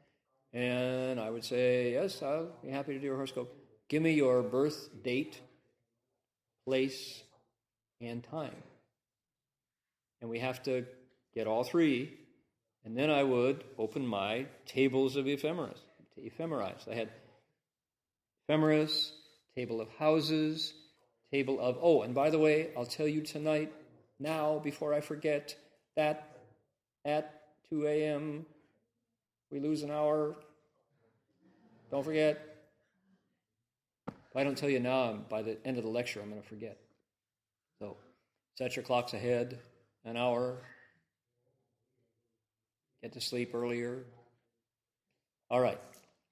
[0.53, 3.53] And I would say, Yes, I'll be happy to do a horoscope.
[3.89, 5.39] Give me your birth date,
[6.65, 7.23] place,
[8.01, 8.55] and time.
[10.21, 10.85] And we have to
[11.33, 12.17] get all three.
[12.85, 15.79] And then I would open my tables of ephemeris.
[16.23, 16.87] Ephemerize.
[16.89, 17.09] I had
[18.47, 19.11] ephemeris,
[19.55, 20.73] table of houses,
[21.31, 21.77] table of.
[21.81, 23.73] Oh, and by the way, I'll tell you tonight,
[24.19, 25.55] now, before I forget,
[25.97, 26.37] that
[27.03, 28.45] at 2 a.m.,
[29.51, 30.35] we lose an hour.
[31.91, 32.39] Don't forget.
[34.07, 36.47] If I don't tell you now, by the end of the lecture, I'm going to
[36.47, 36.77] forget.
[37.79, 37.97] So
[38.57, 39.59] set your clocks ahead
[40.05, 40.61] an hour.
[43.05, 44.03] Get to sleep earlier.
[45.51, 45.79] All right.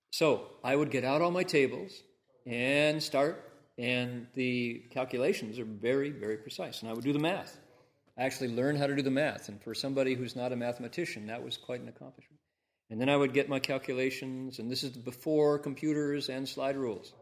[0.09, 1.91] So I would get out all my tables
[2.47, 3.47] and start,
[3.78, 6.82] and the calculations are very, very precise.
[6.82, 7.55] And I would do the math.
[8.17, 9.49] I actually learned how to do the math.
[9.49, 12.39] And for somebody who's not a mathematician, that was quite an accomplishment.
[12.89, 17.13] And then I would get my calculations, and this is before computers and slide rules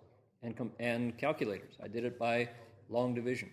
[0.41, 1.74] and, com- and calculators.
[1.84, 2.47] I did it by
[2.88, 3.49] long division.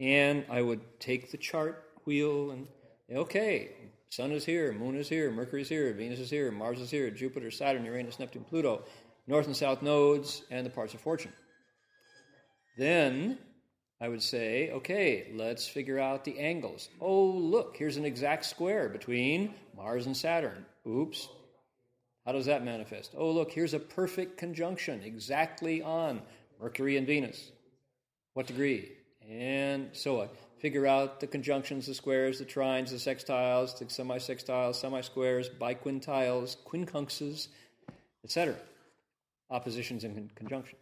[0.00, 2.66] And I would take the chart wheel and,
[3.14, 3.70] okay,
[4.10, 7.10] Sun is here, Moon is here, Mercury is here, Venus is here, Mars is here,
[7.10, 8.84] Jupiter, Saturn, Uranus, Neptune, Pluto,
[9.26, 11.32] North and South nodes, and the parts of fortune.
[12.78, 13.38] Then
[14.00, 16.88] I would say, okay, let's figure out the angles.
[17.00, 20.64] Oh, look, here's an exact square between Mars and Saturn.
[20.86, 21.28] Oops.
[22.24, 23.14] How does that manifest?
[23.16, 26.22] Oh, look, here's a perfect conjunction exactly on
[26.60, 27.50] Mercury and Venus.
[28.34, 28.92] What degree?
[29.28, 30.28] And so on.
[30.58, 37.48] Figure out the conjunctions, the squares, the trines, the sextiles, the semi-sextiles, semi-squares, biquintiles, quincunxes,
[38.24, 38.56] etc.
[39.50, 40.80] Oppositions and conjunctions.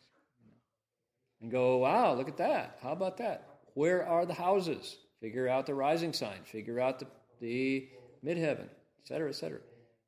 [1.43, 2.79] And go, wow, look at that.
[2.83, 3.49] How about that?
[3.74, 4.97] Where are the houses?
[5.20, 6.39] Figure out the rising sign.
[6.45, 7.07] Figure out the,
[7.41, 7.89] the
[8.24, 8.68] midheaven,
[9.03, 9.59] etc., etc.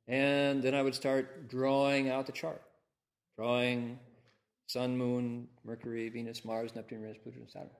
[0.06, 2.62] And then I would start drawing out the chart,
[3.36, 3.98] drawing
[4.68, 7.70] Sun, Moon, Mercury, Venus, Mars, Neptune, Uranus, Pluto, and Saturn.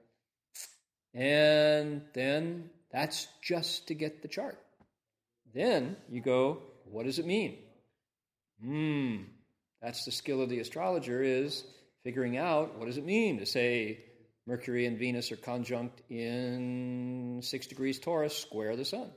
[1.13, 4.59] And then that's just to get the chart.
[5.53, 7.57] Then you go, what does it mean?
[8.63, 9.23] Hmm,
[9.81, 11.63] that's the skill of the astrologer is
[12.03, 13.99] figuring out what does it mean to say
[14.45, 19.09] Mercury and Venus are conjunct in six degrees Taurus, square the sun.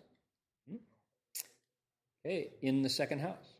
[2.24, 3.54] Okay, in the second house.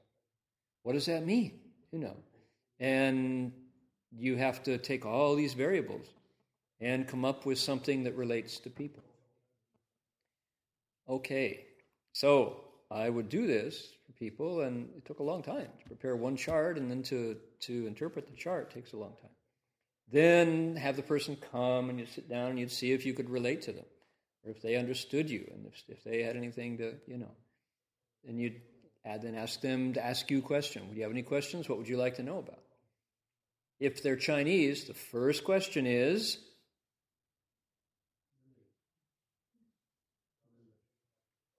[0.84, 1.58] What does that mean?
[1.90, 2.16] You know,
[2.78, 3.52] and
[4.16, 6.06] you have to take all these variables
[6.82, 9.04] and come up with something that relates to people.
[11.08, 11.64] Okay,
[12.12, 16.16] so I would do this for people, and it took a long time to prepare
[16.16, 19.30] one chart, and then to, to interpret the chart takes a long time.
[20.10, 23.30] Then have the person come, and you sit down, and you'd see if you could
[23.30, 23.86] relate to them,
[24.44, 27.30] or if they understood you, and if, if they had anything to, you know,
[28.26, 28.60] and you'd
[29.04, 30.88] then ask them to ask you a question.
[30.88, 31.68] Would you have any questions?
[31.68, 32.60] What would you like to know about?
[33.80, 36.38] If they're Chinese, the first question is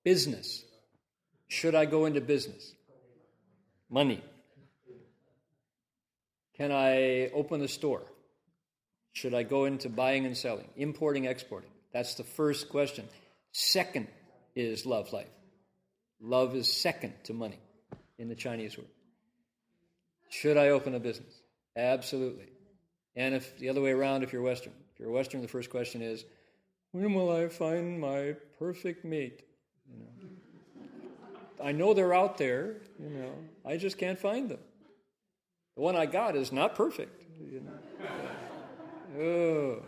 [0.04, 0.64] business.
[1.47, 2.74] Should I go into business?
[3.89, 4.24] Money.
[6.58, 8.04] Can I open a store?
[9.12, 11.70] Should I go into buying and selling, importing, exporting?
[11.91, 13.08] That's the first question.
[13.51, 14.08] Second
[14.56, 15.28] is love life.
[16.20, 17.60] Love is second to money
[18.18, 18.88] in the Chinese word.
[20.30, 21.34] Should I open a business?
[21.76, 22.47] Absolutely.
[23.16, 26.01] And if the other way around, if you're Western, if you're Western, the first question
[26.01, 26.26] is,
[26.91, 29.43] when will I find my perfect mate?
[29.94, 32.76] You know, I know they're out there.
[33.00, 33.32] You know,
[33.66, 34.60] I just can't find them.
[35.76, 37.24] The one I got is not perfect.
[37.41, 39.22] You know.
[39.22, 39.84] Oh.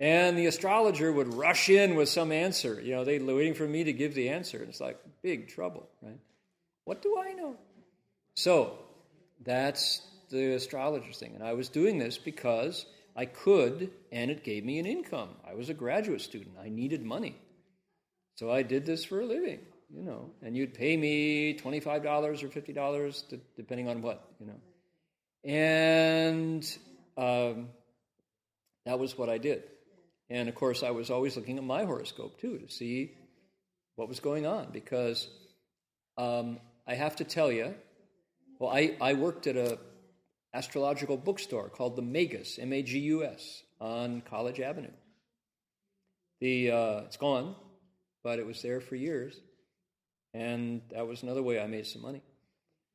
[0.00, 2.80] And the astrologer would rush in with some answer.
[2.80, 4.62] You know, they're waiting for me to give the answer.
[4.68, 6.18] It's like big trouble, right?
[6.84, 7.56] What do I know?
[8.34, 8.78] So
[9.44, 11.34] that's the astrologer thing.
[11.34, 15.28] And I was doing this because I could, and it gave me an income.
[15.48, 16.56] I was a graduate student.
[16.60, 17.36] I needed money.
[18.34, 19.60] So I did this for a living,
[19.94, 20.30] you know.
[20.42, 24.60] And you'd pay me $25 or $50, depending on what, you know.
[25.44, 26.78] And
[27.16, 27.68] um,
[28.86, 29.64] that was what I did.
[30.30, 33.12] And of course, I was always looking at my horoscope too to see
[33.96, 35.28] what was going on because
[36.16, 37.74] um, I have to tell you,
[38.58, 39.78] well, I, I worked at a
[40.54, 44.92] astrological bookstore called the Magus, M A G U S, on College Avenue.
[46.40, 47.54] The, uh, it's gone,
[48.22, 49.40] but it was there for years.
[50.34, 52.22] And that was another way I made some money.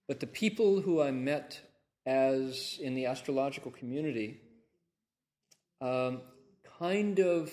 [0.07, 1.59] But the people who I met
[2.05, 4.39] as in the astrological community
[5.82, 6.21] um,
[6.80, 7.51] kind of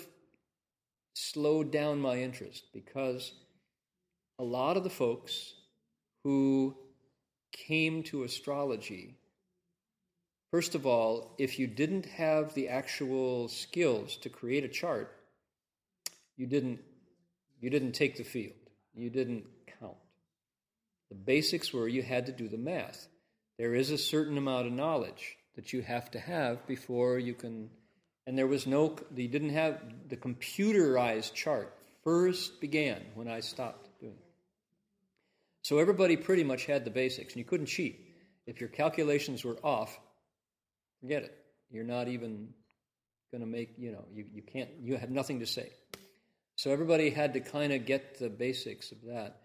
[1.13, 3.33] slowed down my interest because
[4.39, 5.53] a lot of the folks
[6.23, 6.75] who
[7.51, 9.15] came to astrology
[10.55, 15.13] First of all, if you didn't have the actual skills to create a chart,
[16.37, 16.79] you didn't,
[17.59, 18.53] you didn't take the field.
[18.93, 19.45] You didn't
[19.79, 19.97] count.
[21.09, 23.07] The basics were you had to do the math.
[23.57, 27.69] There is a certain amount of knowledge that you have to have before you can.
[28.27, 33.87] And there was no, you didn't have the computerized chart first began when I stopped
[33.99, 34.19] doing it.
[35.63, 37.99] So everybody pretty much had the basics, and you couldn't cheat.
[38.45, 39.97] If your calculations were off,
[41.05, 41.37] Forget it.
[41.69, 42.49] You're not even
[43.31, 45.69] going to make, you know, you, you can't, you have nothing to say.
[46.55, 49.41] So everybody had to kind of get the basics of that.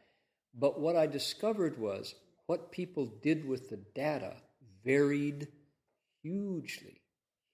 [0.54, 2.14] But what I discovered was
[2.46, 4.34] what people did with the data
[4.84, 5.48] varied
[6.22, 7.00] hugely,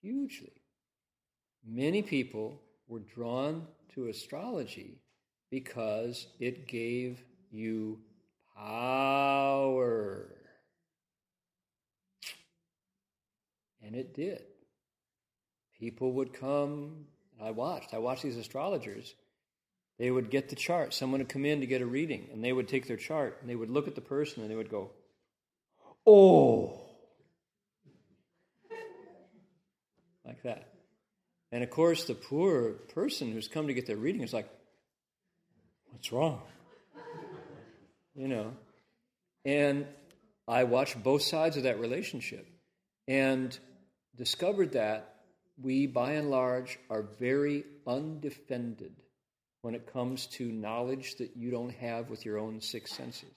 [0.03, 0.53] hugely.
[1.67, 5.01] Many people were drawn to astrology
[5.51, 7.99] because it gave you
[8.57, 10.27] power.
[13.83, 14.43] And it did.
[15.79, 17.07] People would come,
[17.41, 19.15] I watched, I watched these astrologers.
[19.99, 20.93] They would get the chart.
[20.93, 23.49] Someone would come in to get a reading, and they would take their chart, and
[23.49, 24.91] they would look at the person, and they would go,
[26.07, 26.81] Oh!
[30.25, 30.69] Like that.
[31.51, 34.49] And of course, the poor person who's come to get their reading is like,
[35.91, 36.43] What's wrong?
[38.15, 38.53] You know.
[39.45, 39.87] And
[40.47, 42.47] I watched both sides of that relationship.
[43.09, 43.57] And
[44.17, 45.15] discovered that
[45.63, 48.93] we, by and large, are very undefended
[49.67, 53.35] when it comes to knowledge that you don't have with your own six senses.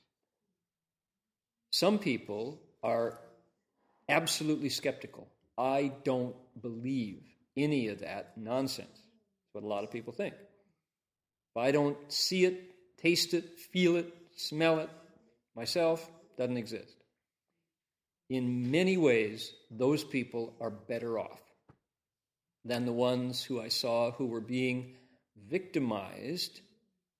[1.72, 3.20] Some people are
[4.08, 5.28] absolutely skeptical.
[5.58, 7.24] I don't believe
[7.58, 8.94] any of that nonsense.
[8.94, 10.36] That's what a lot of people think.
[10.36, 12.62] If I don't see it,
[13.02, 14.90] taste it, feel it, smell it
[15.56, 16.08] myself,
[16.38, 16.96] doesn't exist
[18.30, 21.42] in many ways, those people are better off
[22.64, 24.96] than the ones who I saw who were being
[25.48, 26.62] victimized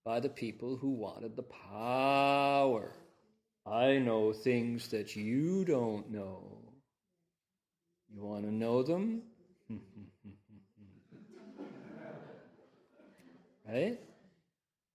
[0.04, 2.92] by the people who wanted the power.
[3.66, 6.58] I know things that you don't know.
[8.12, 9.22] You want to know them?
[13.68, 13.98] right?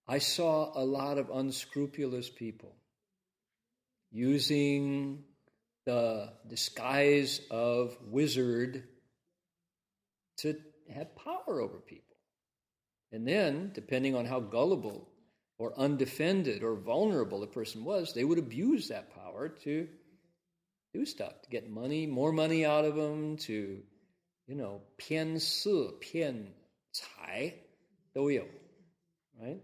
[0.07, 2.75] I saw a lot of unscrupulous people
[4.11, 5.23] using
[5.85, 8.83] the disguise of wizard
[10.37, 10.55] to
[10.93, 12.04] have power over people.
[13.12, 15.08] And then, depending on how gullible
[15.58, 19.88] or undefended or vulnerable the person was, they would abuse that power to
[20.94, 23.82] do stuff, to get money, more money out of them, to,
[24.46, 26.54] you know, 偏色,骗
[26.92, 27.54] 财,
[28.12, 28.44] 都有,
[29.40, 29.60] right?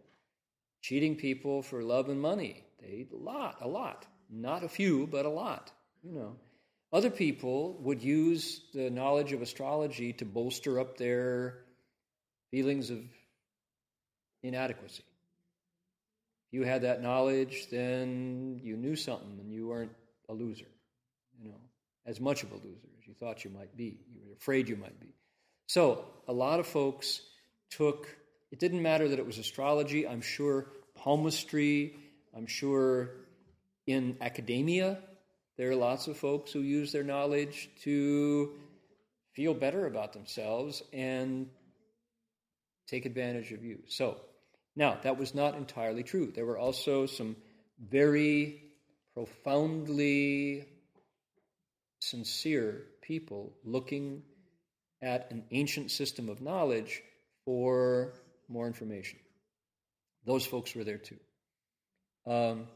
[0.83, 2.63] Cheating people for love and money.
[2.81, 4.07] They, a lot, a lot.
[4.31, 5.73] Not a few, but a lot.
[6.03, 6.37] You know,
[6.93, 11.65] other people would use the knowledge of astrology to bolster up their
[12.51, 13.01] feelings of
[14.44, 15.04] inadequacy.
[16.48, 19.92] If you had that knowledge, then you knew something and you weren't
[20.30, 20.68] a loser,
[21.42, 21.60] you know,
[22.06, 24.00] as much of a loser as you thought you might be.
[24.14, 25.14] You were afraid you might be.
[25.68, 27.22] So a lot of folks
[27.70, 28.08] took,
[28.52, 31.96] it didn't matter that it was astrology, I'm sure palmistry,
[32.36, 33.12] I'm sure
[33.88, 35.00] in academia,
[35.58, 38.54] there are lots of folks who use their knowledge to
[39.34, 41.48] feel better about themselves and
[42.88, 43.80] take advantage of you.
[43.88, 44.18] So,
[44.82, 46.32] now, that was not entirely true.
[46.34, 47.36] There were also some
[47.78, 48.64] very
[49.14, 50.66] profoundly
[52.00, 54.24] sincere people looking
[55.00, 57.04] at an ancient system of knowledge
[57.46, 58.16] for
[58.50, 59.20] more information.
[60.26, 61.20] Those folks were there too.
[62.26, 62.68] Um,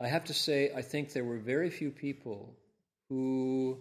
[0.00, 2.56] I have to say, I think there were very few people
[3.10, 3.80] who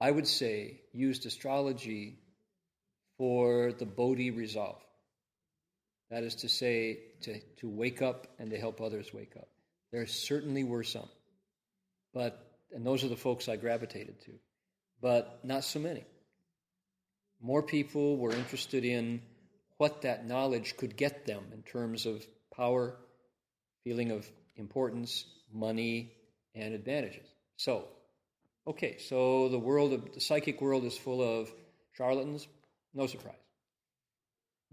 [0.00, 2.18] I would say used astrology
[3.16, 4.82] for the Bodhi resolve.
[6.10, 9.48] That is to say, to, to wake up and to help others wake up.
[9.92, 11.08] There certainly were some.
[12.12, 12.44] But,
[12.74, 14.32] and those are the folks I gravitated to,
[15.00, 16.04] but not so many.
[17.40, 19.22] More people were interested in
[19.78, 22.96] what that knowledge could get them in terms of power,
[23.84, 26.12] feeling of importance, money,
[26.54, 27.26] and advantages.
[27.56, 27.84] So,
[28.66, 31.50] okay, so the world of the psychic world is full of
[31.96, 32.46] charlatans,
[32.92, 33.36] no surprise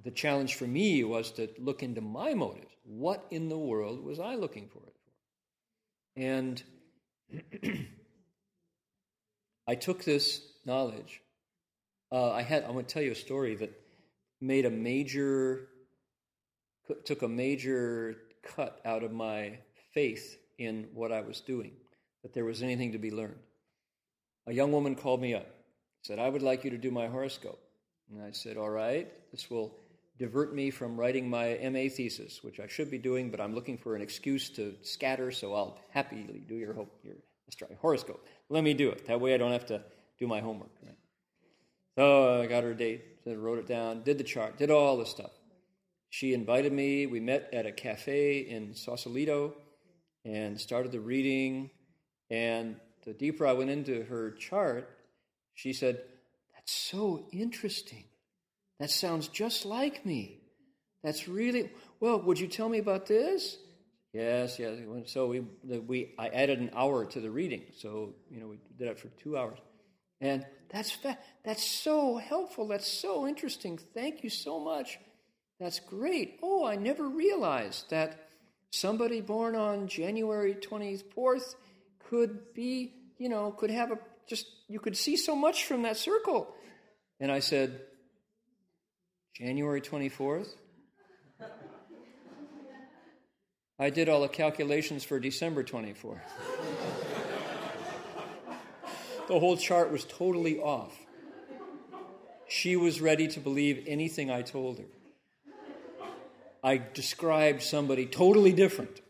[0.04, 2.72] the challenge for me was to look into my motives.
[2.84, 6.22] What in the world was I looking for it for?
[6.22, 6.64] And
[9.68, 11.22] I took this knowledge.
[12.12, 12.64] Uh, I had.
[12.64, 13.72] I'm going to tell you a story that
[14.39, 15.68] made a major,
[17.04, 19.58] took a major cut out of my
[19.93, 21.74] faith in what I was doing.
[22.24, 23.39] That there was anything to be learned.
[24.48, 25.48] A young woman called me up,
[26.02, 27.60] said, "I would like you to do my horoscope."
[28.10, 29.74] And I said, "All right, this will."
[30.18, 33.78] Divert me from writing my MA thesis, which I should be doing, but I'm looking
[33.78, 37.15] for an excuse to scatter, so I'll happily do your, your
[37.80, 38.26] horoscope.
[38.49, 39.07] Let me do it.
[39.07, 39.84] That way I don't have to
[40.20, 40.72] do my homework.
[40.84, 40.97] Right?
[41.97, 45.32] So I got her date, wrote it down, did the chart, did all the stuff.
[46.09, 47.05] She invited me.
[47.05, 49.53] We met at a cafe in Sausalito
[50.24, 51.70] and started the reading.
[52.30, 54.89] And the deeper I went into her chart,
[55.53, 56.01] she said,
[56.53, 58.05] That's so interesting.
[58.80, 60.39] That sounds just like me.
[61.03, 62.21] That's really well.
[62.21, 63.57] Would you tell me about this?
[64.13, 64.78] Yes, yes.
[65.05, 65.39] So we
[65.80, 67.63] we I added an hour to the reading.
[67.78, 69.59] So you know we did it for two hours,
[70.21, 72.67] and that's fa- that's so helpful.
[72.67, 73.80] That's so interesting.
[73.93, 74.99] Thank you so much.
[75.59, 76.39] That's great.
[76.41, 78.28] Oh, I never realized that
[78.71, 81.55] somebody born on January twenty fourth
[82.09, 85.97] could be you know could have a just you could see so much from that
[85.97, 86.53] circle.
[87.19, 87.82] And I said,
[89.38, 90.47] January 24th?
[93.77, 96.17] I did all the calculations for December 24th.
[99.27, 100.97] the whole chart was totally off.
[102.47, 104.85] She was ready to believe anything I told her.
[106.63, 109.01] I described somebody totally different.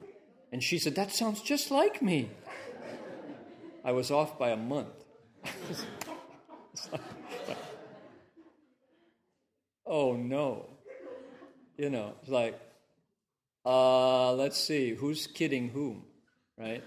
[0.51, 2.31] And she said, That sounds just like me.
[3.81, 5.05] I was off by a month.
[9.87, 10.65] oh no.
[11.77, 12.59] You know, it's like,
[13.65, 16.05] uh, let's see, who's kidding whom,
[16.57, 16.83] right?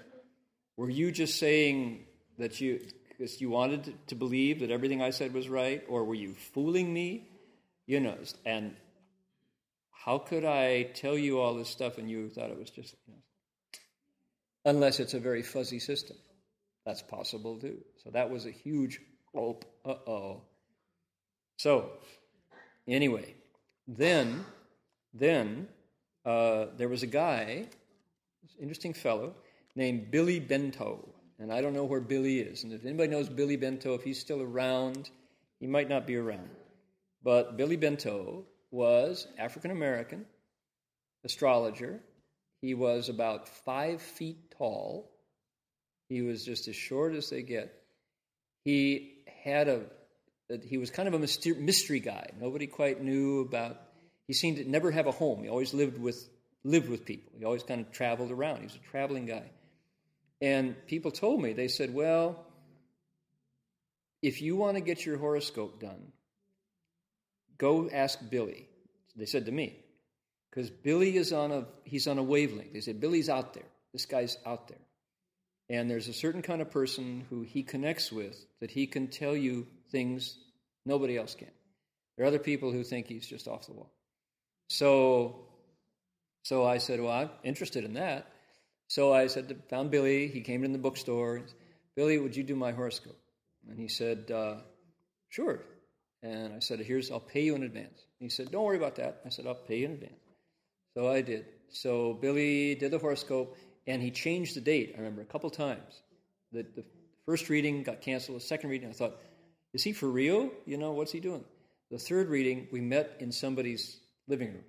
[0.77, 2.07] Were you just saying
[2.39, 6.15] that you, because you wanted to believe that everything I said was right, or were
[6.15, 7.29] you fooling me?
[7.87, 8.75] You know, and
[9.93, 13.13] how could I tell you all this stuff and you thought it was just, you
[13.13, 13.21] know,
[14.65, 16.17] unless it's a very fuzzy system.
[16.87, 17.79] That's possible too.
[18.03, 19.01] So that was a huge,
[19.37, 20.43] oh, uh oh.
[21.59, 21.91] So
[22.89, 23.35] Anyway,
[23.87, 24.45] then,
[25.15, 25.69] then
[26.25, 27.67] uh, there was a guy,
[28.61, 29.35] interesting fellow,
[29.77, 31.09] named Billy Bento.
[31.39, 32.65] And I don't know where Billy is.
[32.65, 35.11] And if anybody knows Billy Bento, if he's still around,
[35.59, 36.51] he might not be around.
[37.23, 40.27] But Billy Bento was African American,
[41.25, 42.01] astrologer.
[42.61, 45.11] He was about five feet tall.
[46.09, 47.73] He was just as short as they get.
[48.65, 49.83] He had a
[50.51, 52.29] that he was kind of a mystery guy.
[52.39, 53.81] Nobody quite knew about.
[54.27, 55.43] He seemed to never have a home.
[55.45, 56.29] He always lived with
[56.65, 57.33] lived with people.
[57.39, 58.59] He always kind of traveled around.
[58.59, 59.51] He was a traveling guy.
[60.43, 62.45] And people told me, they said, well,
[64.23, 66.13] if you want to get your horoscope done,
[67.57, 68.67] go ask Billy.
[69.17, 69.77] They said to me,
[70.51, 72.73] because Billy is on a he's on a wavelength.
[72.73, 73.71] They said Billy's out there.
[73.93, 74.79] This guy's out there.
[75.69, 79.37] And there's a certain kind of person who he connects with that he can tell
[79.37, 80.37] you things
[80.87, 81.51] nobody else can.
[82.17, 83.91] There are other people who think he's just off the wall.
[84.69, 85.47] So,
[86.43, 88.27] so I said, well, I'm interested in that.
[88.89, 90.29] So I said, found Billy.
[90.29, 91.43] He came in the bookstore.
[91.97, 93.19] Billy, would you do my horoscope?
[93.69, 94.57] And he said, uh,
[95.29, 95.63] sure.
[96.23, 98.05] And I said, Here's, I'll pay you in advance.
[98.19, 99.23] He said, Don't worry about that.
[99.25, 100.13] I said, I'll pay you in advance.
[100.95, 101.47] So I did.
[101.71, 106.03] So Billy did the horoscope, and he changed the date, I remember, a couple times.
[106.53, 106.85] The, the
[107.27, 108.37] first reading got canceled.
[108.39, 109.19] The second reading, I thought,
[109.73, 110.51] Is he for real?
[110.67, 111.45] You know, what's he doing?
[111.91, 113.99] The third reading, we met in somebody's
[114.29, 114.65] living room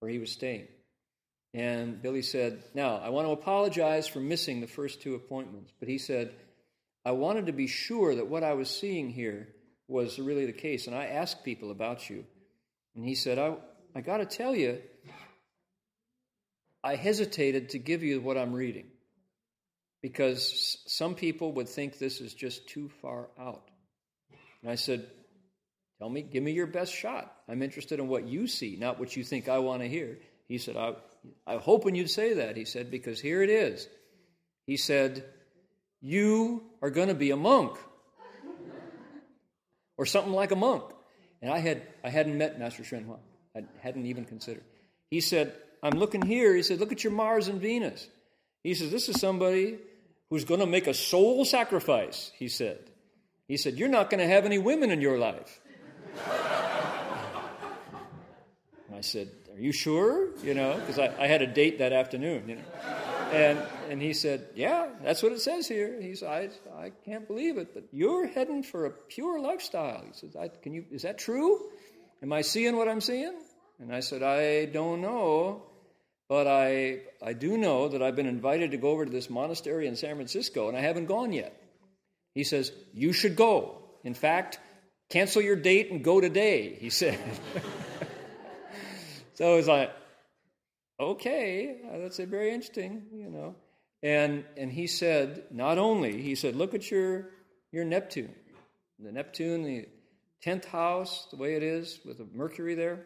[0.00, 0.68] where he was staying.
[1.54, 5.72] And Billy said, Now, I want to apologize for missing the first two appointments.
[5.80, 6.34] But he said,
[7.04, 9.48] I wanted to be sure that what I was seeing here
[9.88, 10.86] was really the case.
[10.86, 12.24] And I asked people about you.
[12.94, 13.54] And he said, I,
[13.94, 14.80] I got to tell you,
[16.82, 18.86] I hesitated to give you what I'm reading
[20.02, 23.62] because some people would think this is just too far out.
[24.66, 25.06] And I said,
[26.00, 27.32] Tell me, give me your best shot.
[27.48, 30.18] I'm interested in what you see, not what you think I want to hear.
[30.48, 30.94] He said, I,
[31.46, 32.56] I'm hoping you'd say that.
[32.56, 33.88] He said, because here it is.
[34.66, 35.24] He said,
[36.00, 37.78] You are going to be a monk
[39.96, 40.82] or something like a monk.
[41.40, 43.18] And I, had, I hadn't met Master Hua.
[43.56, 44.64] I hadn't even considered.
[45.10, 46.56] He said, I'm looking here.
[46.56, 48.08] He said, Look at your Mars and Venus.
[48.64, 49.78] He says, This is somebody
[50.28, 52.90] who's going to make a soul sacrifice, he said.
[53.48, 55.60] He said, You're not going to have any women in your life.
[58.88, 60.28] And I said, Are you sure?
[60.42, 62.62] You know, because I, I, had a date that afternoon, you know.
[63.32, 66.00] And, and he said, Yeah, that's what it says here.
[66.00, 70.02] He said, I, I can't believe it, but you're heading for a pure lifestyle.
[70.06, 71.60] He says, can you, Is that true?
[72.22, 73.34] Am I seeing what I'm seeing?
[73.78, 75.62] And I said, I don't know,
[76.28, 79.86] but I, I do know that I've been invited to go over to this monastery
[79.86, 81.54] in San Francisco, and I haven't gone yet.
[82.36, 83.82] He says, You should go.
[84.04, 84.60] In fact,
[85.10, 87.18] cancel your date and go today, he said.
[89.36, 89.92] So it was like,
[90.98, 93.54] okay, that's very interesting, you know.
[94.02, 97.28] And and he said, not only he said, look at your
[97.70, 98.34] your Neptune,
[98.98, 99.88] the Neptune, the
[100.40, 103.04] tenth house, the way it is with the Mercury there.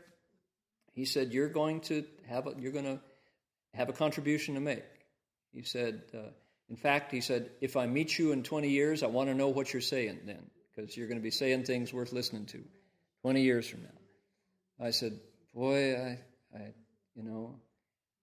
[0.93, 3.01] He said, you're going to have a, you're going to
[3.75, 4.85] have a contribution to make.
[5.53, 6.31] He said, uh,
[6.71, 9.49] in fact, he said, if I meet you in 20 years, I want to know
[9.49, 10.39] what you're saying then,
[10.75, 12.63] because you're going to be saying things worth listening to
[13.23, 14.87] 20 years from now.
[14.87, 15.19] I said,
[15.53, 16.19] boy, I,
[16.55, 16.73] I,
[17.17, 17.57] you know,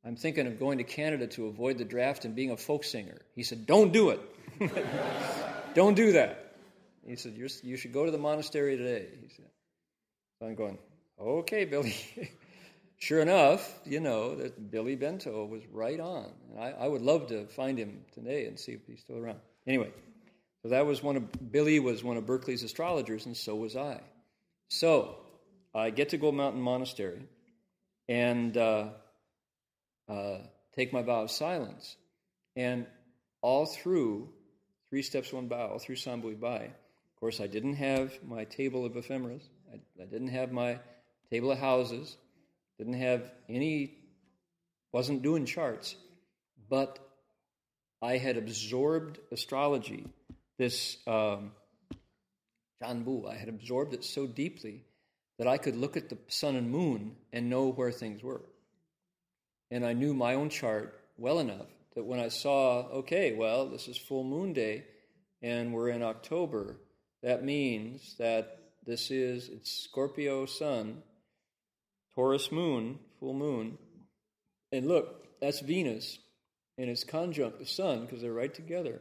[0.05, 3.19] I'm thinking of going to Canada to avoid the draft and being a folk singer.
[3.35, 4.21] He said, don't do it.
[5.75, 6.55] don't do that.
[7.05, 9.07] He said, you should go to the monastery today.
[9.21, 9.45] He said.
[10.39, 10.77] So I'm going,
[11.19, 11.95] okay, Billy.
[12.97, 16.31] sure enough, you know, that Billy Bento was right on.
[16.49, 19.39] And I, I would love to find him today and see if he's still around.
[19.65, 19.91] Anyway,
[20.63, 24.01] so that was one of, Billy was one of Berkeley's astrologers, and so was I.
[24.69, 25.17] So
[25.73, 27.21] I get to Gold Mountain Monastery
[28.09, 28.89] and uh,
[30.09, 30.37] uh,
[30.75, 31.95] take my vow of silence.
[32.55, 32.87] And
[33.41, 34.29] all through
[34.89, 38.85] Three Steps, One Bow, all through Sambui Bai, of course, I didn't have my table
[38.85, 39.43] of ephemeris.
[39.73, 40.79] I, I didn't have my
[41.31, 42.15] table of houses.
[42.77, 43.95] Didn't have any,
[44.91, 45.95] wasn't doing charts.
[46.69, 46.99] But
[48.01, 50.05] I had absorbed astrology,
[50.57, 51.51] this um,
[52.81, 53.27] Zhan Bu.
[53.27, 54.83] I had absorbed it so deeply
[55.39, 58.41] that I could look at the sun and moon and know where things were.
[59.71, 63.87] And I knew my own chart well enough that when I saw, okay, well, this
[63.87, 64.85] is full moon day
[65.41, 66.77] and we're in October,
[67.23, 71.01] that means that this is it's Scorpio sun,
[72.17, 73.77] Taurus moon, full moon.
[74.71, 76.17] And look, that's Venus
[76.79, 78.99] and it's conjunct the sun because they're right together.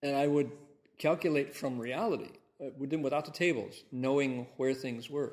[0.00, 0.52] And I would
[0.98, 2.30] calculate from reality
[2.64, 5.32] uh, without the tables, knowing where things were.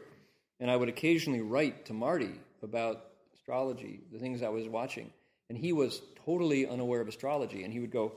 [0.59, 3.05] And I would occasionally write to Marty about
[3.36, 5.13] astrology, the things I was watching.
[5.49, 7.63] And he was totally unaware of astrology.
[7.63, 8.13] And he would go,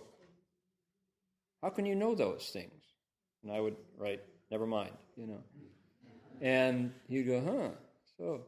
[1.62, 2.72] How can you know those things?
[3.42, 5.42] And I would write, Never mind, you know.
[6.40, 7.70] And he'd go, Huh.
[8.16, 8.40] So,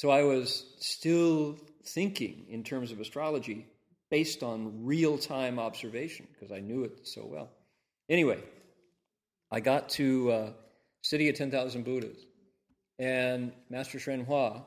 [0.00, 3.66] so I was still thinking in terms of astrology
[4.10, 7.50] based on real time observation because I knew it so well.
[8.08, 8.42] Anyway,
[9.52, 10.50] I got to uh,
[11.02, 12.16] City of 10,000 Buddhas,
[12.98, 14.62] and Master Hsuan Hua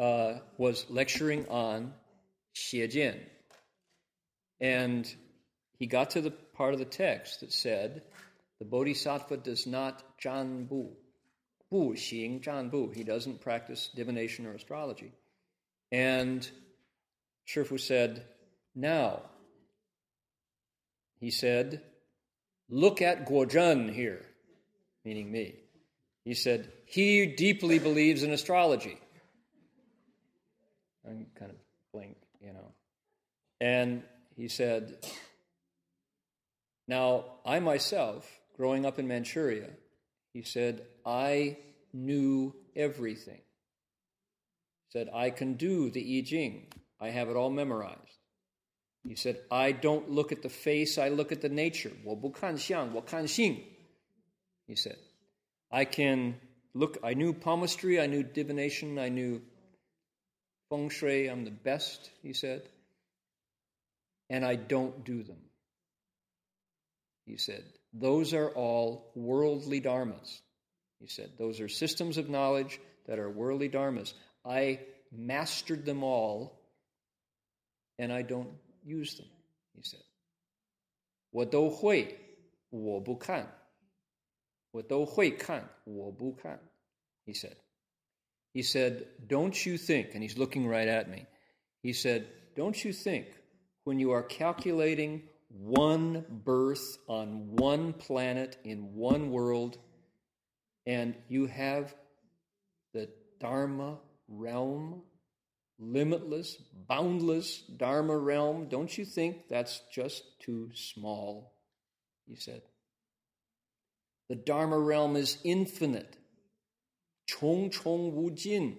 [0.00, 1.92] uh, was lecturing on
[2.56, 3.14] Xie
[4.60, 5.14] And
[5.78, 8.02] he got to the part of the text that said,
[8.58, 10.66] the Bodhisattva does not Zhan
[11.70, 12.90] Bu, Xing Zhan Bu.
[12.90, 15.12] He doesn't practice divination or astrology.
[15.92, 16.48] And
[17.46, 18.24] Shifu said,
[18.74, 19.22] now,
[21.20, 21.82] he said,
[22.70, 24.24] Look at Guozhen here,
[25.04, 25.56] meaning me.
[26.24, 28.98] He said, He deeply believes in astrology.
[31.06, 31.56] I'm kind of
[31.92, 32.72] blinked, you know.
[33.60, 34.02] And
[34.36, 34.98] he said,
[36.86, 39.70] Now, I myself, growing up in Manchuria,
[40.32, 41.57] He said, I
[41.93, 43.41] knew everything.
[44.87, 46.67] He said, I can do the I Ching.
[46.99, 47.99] I have it all memorized.
[49.03, 51.91] He said, I don't look at the face, I look at the nature.
[52.05, 53.57] 我不看相,我看性.
[54.67, 54.97] He said,
[55.69, 56.35] I can
[56.73, 59.41] look, I knew palmistry, I knew divination, I knew
[60.69, 62.61] feng shui, I'm the best, he said,
[64.29, 65.41] and I don't do them.
[67.25, 67.63] He said,
[67.93, 70.41] those are all worldly dharmas.
[70.99, 74.13] He said, those are systems of knowledge that are worldly dharmas.
[74.45, 74.79] I
[75.11, 76.59] mastered them all,
[77.99, 78.49] and I don't
[78.83, 79.27] use them,
[79.75, 80.03] he said.
[81.31, 82.17] 我都会，
[82.69, 83.51] 我不看。
[84.71, 86.59] 我都会看，我不看.
[87.25, 87.55] He said.
[88.53, 91.25] He said, Don't you think, and he's looking right at me,
[91.81, 93.25] he said, Don't you think
[93.83, 99.77] when you are calculating one birth on one planet in one world,
[100.88, 101.94] and you have
[102.94, 105.02] the Dharma realm,
[105.78, 106.56] limitless,
[106.88, 111.52] boundless Dharma realm, don't you think that's just too small?
[112.26, 112.62] He said.
[114.30, 116.16] The Dharma realm is infinite.
[117.26, 118.78] Chong Chong Wu Jin.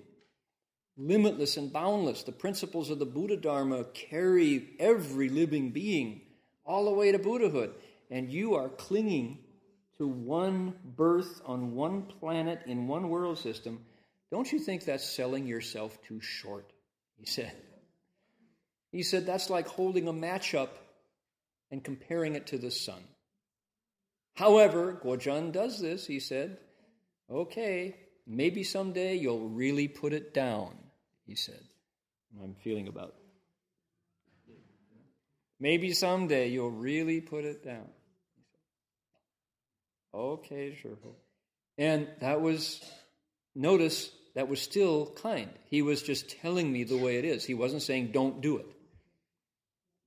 [0.97, 2.23] Limitless and boundless.
[2.23, 6.21] The principles of the Buddha Dharma carry every living being
[6.65, 7.75] all the way to Buddhahood.
[8.09, 9.37] And you are clinging
[9.99, 13.85] to one birth on one planet in one world system.
[14.31, 16.71] Don't you think that's selling yourself too short?
[17.17, 17.51] He said.
[18.91, 20.77] He said that's like holding a match up
[21.69, 23.03] and comparing it to the sun.
[24.35, 26.07] However, Guozhan does this.
[26.07, 26.57] He said,
[27.29, 27.95] okay,
[28.25, 30.75] maybe someday you'll really put it down,
[31.25, 31.61] he said.
[32.41, 33.15] I'm feeling about.
[35.59, 37.89] Maybe someday you'll really put it down.
[40.13, 40.97] Okay, sure.
[41.77, 42.83] And that was,
[43.55, 45.49] notice, that was still kind.
[45.65, 47.45] He was just telling me the way it is.
[47.45, 48.65] He wasn't saying, don't do it.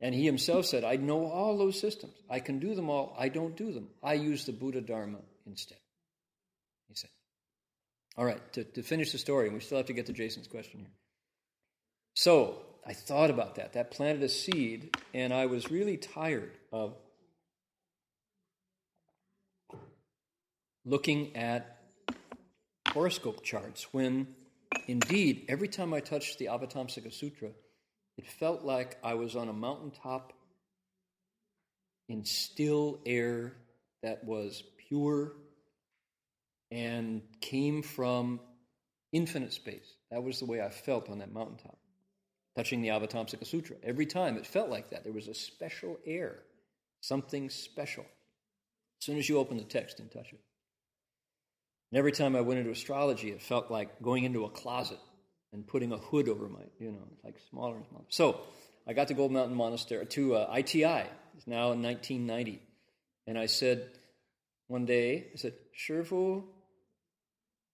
[0.01, 2.15] And he himself said, I know all those systems.
[2.29, 3.15] I can do them all.
[3.17, 3.89] I don't do them.
[4.03, 5.79] I use the Buddha Dharma instead.
[6.89, 7.11] He said.
[8.17, 10.49] All right, to, to finish the story, and we still have to get to Jason's
[10.49, 10.91] question here.
[12.15, 13.75] So I thought about that.
[13.75, 16.97] That planted a seed, and I was really tired of
[20.85, 21.79] looking at
[22.89, 24.27] horoscope charts when,
[24.87, 27.51] indeed, every time I touched the Avatamsaka Sutra,
[28.19, 30.33] it felt like I was on a mountaintop
[32.09, 33.55] in still air
[34.03, 35.33] that was pure
[36.71, 38.41] and came from
[39.13, 39.95] infinite space.
[40.11, 41.79] That was the way I felt on that mountaintop,
[42.57, 43.77] touching the Avatamsaka Sutra.
[43.83, 45.05] Every time it felt like that.
[45.05, 46.41] There was a special air,
[47.01, 48.05] something special.
[48.05, 50.41] As soon as you open the text and touch it.
[51.93, 54.99] And every time I went into astrology, it felt like going into a closet
[55.53, 58.05] and putting a hood over my, you know, like smaller and smaller.
[58.09, 58.41] So
[58.87, 61.05] I got to Gold Mountain Monastery, to uh, ITI.
[61.37, 62.63] It's now in 1990.
[63.27, 63.91] And I said
[64.69, 66.45] one day, I said, Shifu,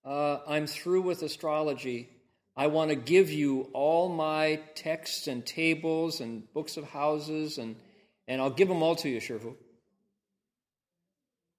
[0.05, 2.09] uh, I'm through with astrology.
[2.57, 7.77] I want to give you all my texts and tables and books of houses, and,
[8.27, 9.55] and I'll give them all to you, Shifu.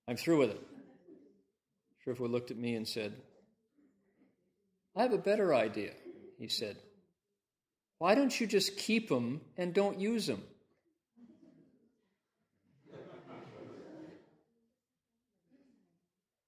[0.10, 0.69] I'm through with it.
[2.06, 3.14] Shifu looked at me and said,
[4.96, 5.92] I have a better idea
[6.40, 6.78] he said.
[8.00, 10.42] Why don't you just keep them and don't use them?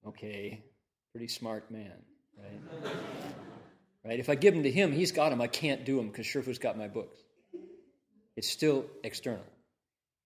[0.07, 0.63] Okay,
[1.11, 1.93] pretty smart man,
[2.37, 2.93] right?
[4.03, 4.19] right?
[4.19, 5.41] If I give them to him, he's got them.
[5.41, 7.17] I can't do them because Shifu's got my books.
[8.35, 9.45] It's still external.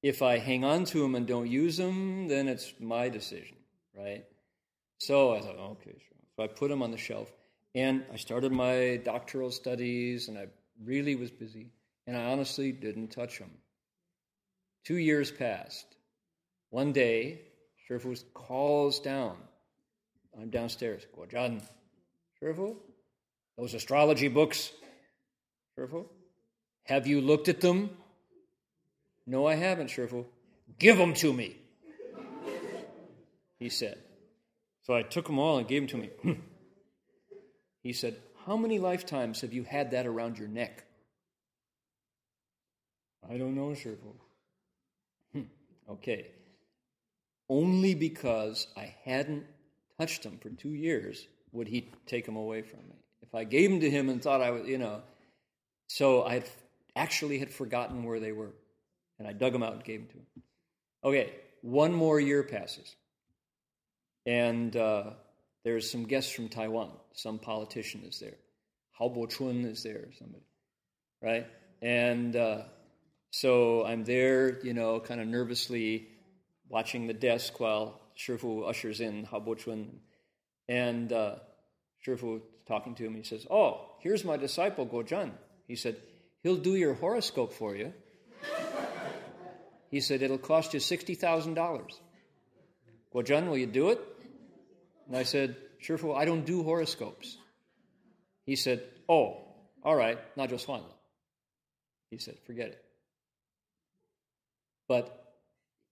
[0.01, 3.57] If I hang on to them and don't use them, then it's my decision,
[3.97, 4.23] right?
[4.98, 6.18] So I thought, oh, okay, sure.
[6.36, 7.32] So I put them on the shelf.
[7.76, 10.48] And I started my doctoral studies, and I
[10.84, 11.72] really was busy,
[12.08, 13.52] and I honestly didn't touch them.
[14.86, 15.86] Two years passed.
[16.70, 17.41] One day,
[17.89, 19.36] Shifu calls down.
[20.39, 21.06] I'm downstairs.
[21.18, 21.62] Guozhan,
[22.41, 22.76] Shifu,
[23.58, 24.72] those astrology books.
[25.78, 26.06] Shifu,
[26.84, 27.89] have you looked at them?
[29.28, 30.26] No, I haven't, Shifu.
[30.80, 31.58] Give them to me,
[33.60, 33.98] he said.
[34.86, 36.38] So I took them all and gave them to me.
[37.86, 38.16] He said,
[38.48, 40.86] How many lifetimes have you had that around your neck?
[43.30, 44.16] I don't know, Shifu.
[45.34, 45.42] Hmm,
[45.92, 46.32] okay.
[47.48, 49.46] Only because I hadn't
[50.00, 52.96] touched them for two years would he take them away from me.
[53.22, 55.04] If I gave them to him and thought I was, you know,
[55.88, 56.44] so I
[56.96, 58.54] actually had forgotten where they were.
[59.20, 60.44] And I dug them out and gave them to him.
[61.04, 62.96] Okay, one more year passes.
[64.26, 65.11] And uh,
[65.63, 66.91] there's some guests from Taiwan.
[67.13, 68.38] Some politician is there.
[68.93, 70.45] Hao Bo-chun is there, somebody,
[71.21, 71.47] right?
[71.82, 72.61] And uh,
[73.32, 76.07] so I'm there, you know, kind of nervously
[76.69, 79.99] watching the desk while Shifu ushers in Hao Bo-chun.
[80.69, 81.36] And uh,
[82.05, 85.32] Shifu talking to him, he says, Oh, here's my disciple, Guozhan.
[85.67, 85.97] He said,
[86.43, 87.93] He'll do your horoscope for you.
[89.91, 91.55] he said, It'll cost you $60,000.
[93.13, 93.99] Guozhan, will you do it?
[95.08, 97.38] And I said, Shifu, I don't do horoscopes.
[98.45, 99.41] He said, Oh,
[99.84, 100.82] all right, not just one.
[102.10, 102.86] He said, Forget it.
[104.88, 105.34] But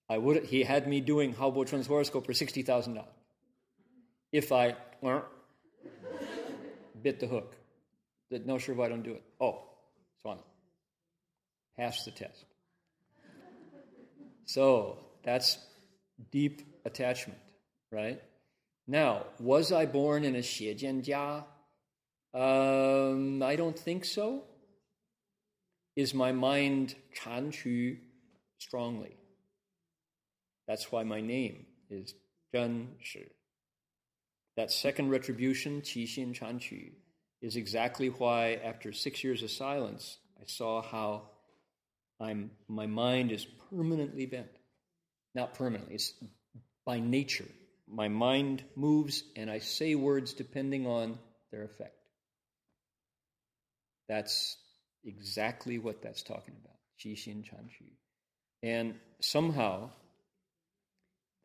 [0.10, 3.04] I would, he had me doing Hao Bo-chun's horoscope for $60,000.
[4.32, 5.22] If I uh,
[7.02, 7.56] bit the hook,
[8.30, 9.24] that no, sure, I don't do it.
[9.40, 9.64] Oh,
[10.22, 10.40] Swan.
[11.78, 12.46] Pass the test.
[14.46, 15.58] So that's
[16.32, 17.40] deep attachment,
[17.92, 18.22] right?
[18.88, 21.46] Now, was I born in a Xiejianjia?
[22.34, 24.44] Um, I don't think so.
[25.96, 27.98] Is my mind Chanqu
[28.58, 29.16] strongly?
[30.68, 32.14] That's why my name is
[32.54, 33.26] Zhen Shi.
[34.58, 36.92] That second retribution, Qi Xin Chanqu,
[37.42, 41.30] is exactly why, after six years of silence, I saw how
[42.20, 44.52] I'm, my mind is permanently bent.
[45.36, 46.14] Not permanently, it's
[46.86, 47.48] by nature
[47.88, 51.20] my mind moves and I say words depending on
[51.52, 51.96] their effect.
[54.08, 54.58] That's
[55.04, 56.78] exactly what that's talking about.
[57.00, 57.86] Qi Xin Chan Qu.
[58.62, 59.90] And somehow,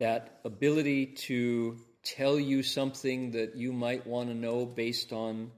[0.00, 5.50] that ability to tell you something that you might want to know based on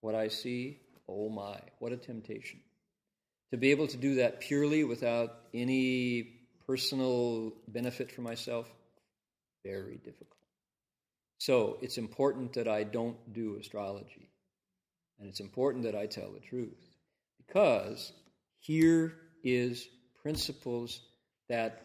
[0.00, 2.60] what I see, oh my, what a temptation.
[3.52, 6.34] To be able to do that purely without any
[6.66, 8.68] personal benefit for myself,
[9.68, 10.38] very difficult.
[11.38, 14.30] So it's important that I don't do astrology.
[15.18, 16.78] And it's important that I tell the truth.
[17.46, 18.12] Because
[18.60, 19.14] here
[19.44, 19.88] is
[20.22, 21.00] principles
[21.48, 21.82] that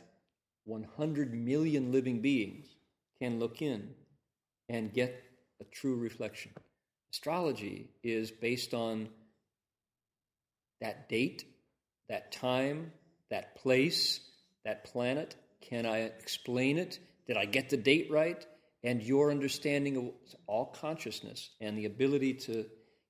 [0.66, 2.68] 100 million living beings
[3.20, 3.90] can look in
[4.70, 5.24] and get
[5.62, 6.52] a true reflection.
[7.12, 9.10] Astrology is based on
[10.82, 11.46] that date,
[12.10, 12.92] that time,
[13.30, 14.20] that place,
[14.66, 15.36] that planet.
[15.62, 17.00] Can I explain it?
[17.28, 18.46] Did I get the date right?
[18.84, 20.12] And your understanding of
[20.46, 22.66] all consciousness and the ability to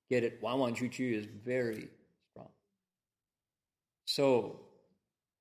[0.10, 1.88] get it, Wan Wan Chu Chu, is very
[2.32, 2.50] strong.
[4.06, 4.60] So,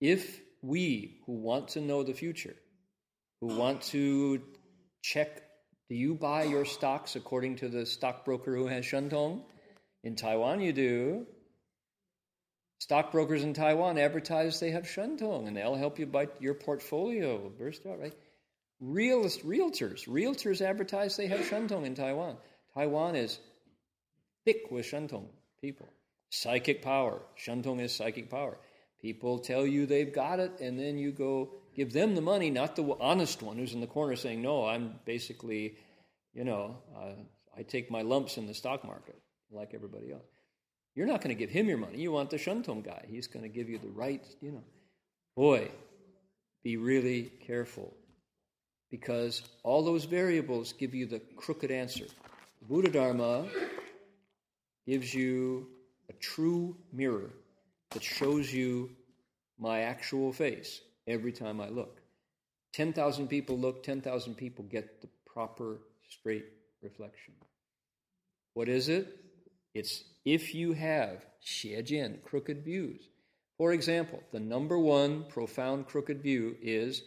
[0.01, 2.57] if we who want to know the future,
[3.41, 4.41] who want to
[5.03, 5.43] check
[5.93, 9.43] do you buy your stocks according to the stockbroker who has Shentong?
[10.03, 11.27] In Taiwan, you do.
[12.81, 17.51] Stockbrokers in Taiwan advertise they have Shentong and they'll help you buy your portfolio.
[17.59, 18.15] Burst out, right?
[18.83, 20.09] Realist, realtors.
[20.09, 22.37] Realtors advertise they have Shentong in Taiwan.
[22.75, 23.39] Taiwan is
[24.45, 25.29] thick with Shentong
[25.61, 25.89] people.
[26.31, 27.23] Psychic power.
[27.39, 28.59] Shentong is psychic power.
[29.01, 32.75] People tell you they've got it, and then you go give them the money, not
[32.75, 35.77] the honest one who's in the corner saying, No, I'm basically,
[36.35, 37.13] you know, uh,
[37.57, 39.21] I take my lumps in the stock market
[39.53, 40.27] like everybody else.
[40.97, 41.99] You're not going to give him your money.
[41.99, 43.05] You want the Shentong guy.
[43.09, 44.65] He's going to give you the right, you know.
[45.37, 45.71] Boy,
[46.65, 47.95] be really careful
[48.93, 52.05] because all those variables give you the crooked answer.
[52.69, 53.47] Buddha Dharma
[54.87, 55.67] gives you
[56.11, 57.31] a true mirror
[57.91, 58.91] that shows you
[59.59, 62.03] my actual face every time I look.
[62.75, 66.45] 10,000 people look, 10,000 people get the proper straight
[66.83, 67.33] reflection.
[68.53, 69.09] What is it?
[69.75, 73.09] It's if you have xiejian, crooked views.
[73.57, 77.03] For example, the number one profound crooked view is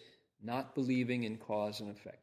[0.45, 2.21] not believing in cause and effect.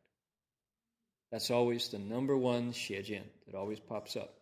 [1.30, 4.34] That's always the number one xiejian that always pops up,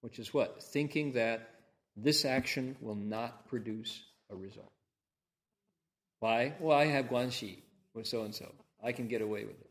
[0.00, 0.62] which is what?
[0.62, 1.48] Thinking that
[1.96, 4.72] this action will not produce a result.
[6.20, 6.54] Why?
[6.58, 7.58] Well, I have guanxi
[7.94, 8.50] with so and so.
[8.82, 9.70] I can get away with it.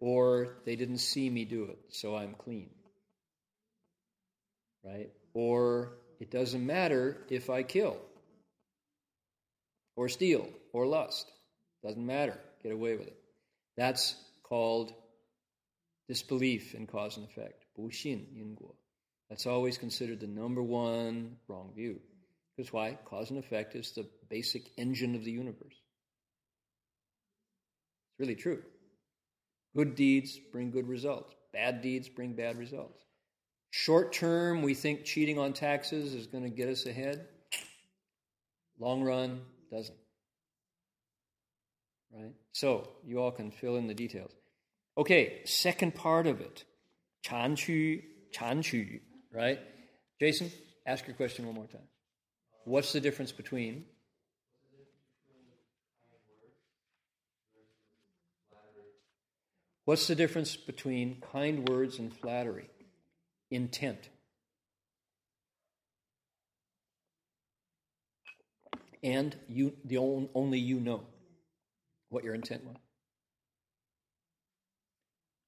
[0.00, 2.70] Or they didn't see me do it, so I'm clean.
[4.84, 5.10] Right?
[5.34, 7.96] Or it doesn't matter if I kill,
[9.96, 11.30] or steal, or lust.
[11.84, 12.38] Doesn't matter.
[12.62, 13.18] Get away with it.
[13.76, 14.92] That's called
[16.08, 17.64] disbelief in cause and effect.
[17.78, 18.74] Buxin yinguo.
[19.28, 22.00] That's always considered the number one wrong view.
[22.56, 22.98] Because why?
[23.06, 25.74] Cause and effect is the basic engine of the universe.
[28.10, 28.62] It's really true.
[29.74, 31.34] Good deeds bring good results.
[31.52, 33.02] Bad deeds bring bad results.
[33.70, 37.26] Short term, we think cheating on taxes is going to get us ahead.
[38.78, 39.40] Long run,
[39.70, 39.96] doesn't
[42.12, 42.32] right?
[42.52, 44.32] So you all can fill in the details.
[44.96, 46.64] Okay, second part of it,
[47.22, 49.00] chan chu, chan chu,
[49.32, 49.58] right?
[50.20, 50.52] Jason,
[50.86, 51.88] ask your question one more time.
[52.64, 53.84] What's the difference between?
[59.84, 62.68] What's the difference between kind words and flattery?
[63.50, 64.10] Intent.
[69.02, 71.02] And you, the only you know
[72.12, 72.76] what your intent was.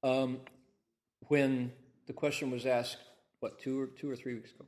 [0.03, 0.39] Um,
[1.27, 1.71] when
[2.07, 2.97] the question was asked,
[3.39, 4.65] what two or two or three weeks ago,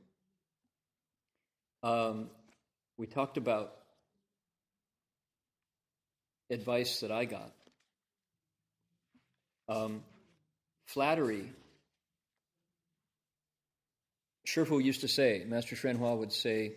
[1.82, 2.30] um,
[2.96, 3.72] we talked about
[6.50, 7.52] advice that I got.
[9.68, 10.02] Um,
[10.86, 11.52] flattery.
[14.46, 16.72] Shifu used to say, Master Hsuan would say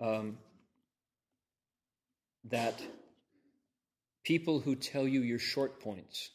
[0.00, 0.38] um,
[2.44, 2.82] that
[4.24, 6.30] people who tell you your short points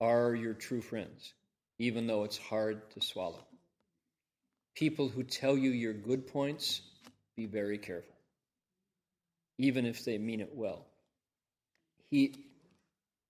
[0.00, 1.34] are your true friends,
[1.78, 3.44] even though it's hard to swallow.
[4.76, 6.80] People who tell you your good points,
[7.36, 8.14] be very careful,
[9.58, 10.86] even if they mean it well.
[12.10, 12.34] He,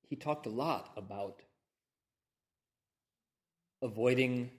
[0.09, 1.41] he talked a lot about
[3.83, 4.51] avoiding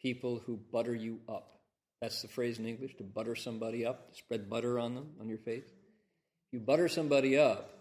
[0.00, 1.58] people who butter you up.
[2.00, 5.28] That's the phrase in English to butter somebody up, to spread butter on them, on
[5.28, 5.68] your face.
[6.52, 7.77] You butter somebody up,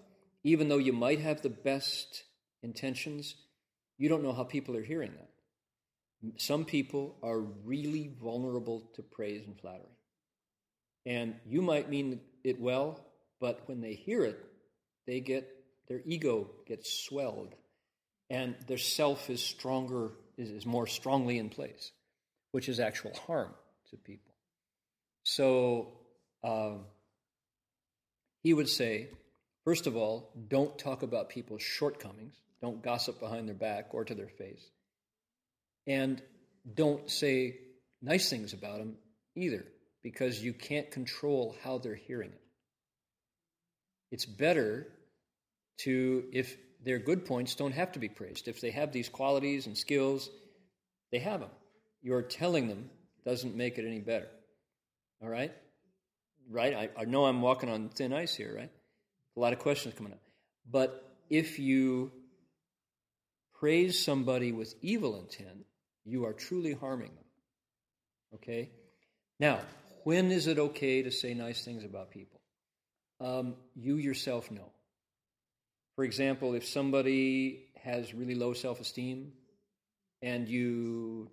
[0.48, 2.24] even though you might have the best
[2.64, 3.36] intentions,
[3.98, 6.42] you don't know how people are hearing that.
[6.42, 9.98] Some people are really vulnerable to praise and flattery.
[11.06, 13.06] And you might mean it well,
[13.42, 14.40] but when they hear it,
[15.06, 15.54] they get
[15.90, 17.54] their ego gets swelled
[18.30, 21.92] and their self is stronger is, is more strongly in place,
[22.52, 23.54] which is actual harm
[23.90, 24.34] to people.
[25.24, 25.94] So
[26.42, 26.76] uh,
[28.44, 29.10] he would say,
[29.68, 34.16] first of all, don't talk about people's shortcomings, don't gossip behind their back or to
[34.16, 34.66] their face,
[35.86, 36.22] and
[36.74, 37.58] don't say
[38.02, 38.96] nice things about them
[39.36, 39.66] either,
[40.04, 42.42] because you can't control how they're hearing it.
[44.10, 44.88] It's better
[45.80, 48.48] to, if their good points don't have to be praised.
[48.48, 50.30] If they have these qualities and skills,
[51.12, 51.50] they have them.
[52.02, 52.90] Your telling them
[53.26, 54.30] doesn't make it any better.
[55.22, 55.52] All right?
[56.50, 56.74] Right?
[56.74, 58.72] I, I know I'm walking on thin ice here, right?
[59.38, 60.20] A lot of questions coming up.
[60.70, 62.12] But if you
[63.60, 65.66] praise somebody with evil intent,
[66.04, 67.24] you are truly harming them.
[68.36, 68.72] Okay?
[69.40, 69.60] Now,
[70.04, 72.42] when is it okay to say nice things about people?
[73.22, 74.72] Um, you yourself know.
[75.96, 79.34] For example, if somebody has really low self esteem
[80.22, 81.30] and you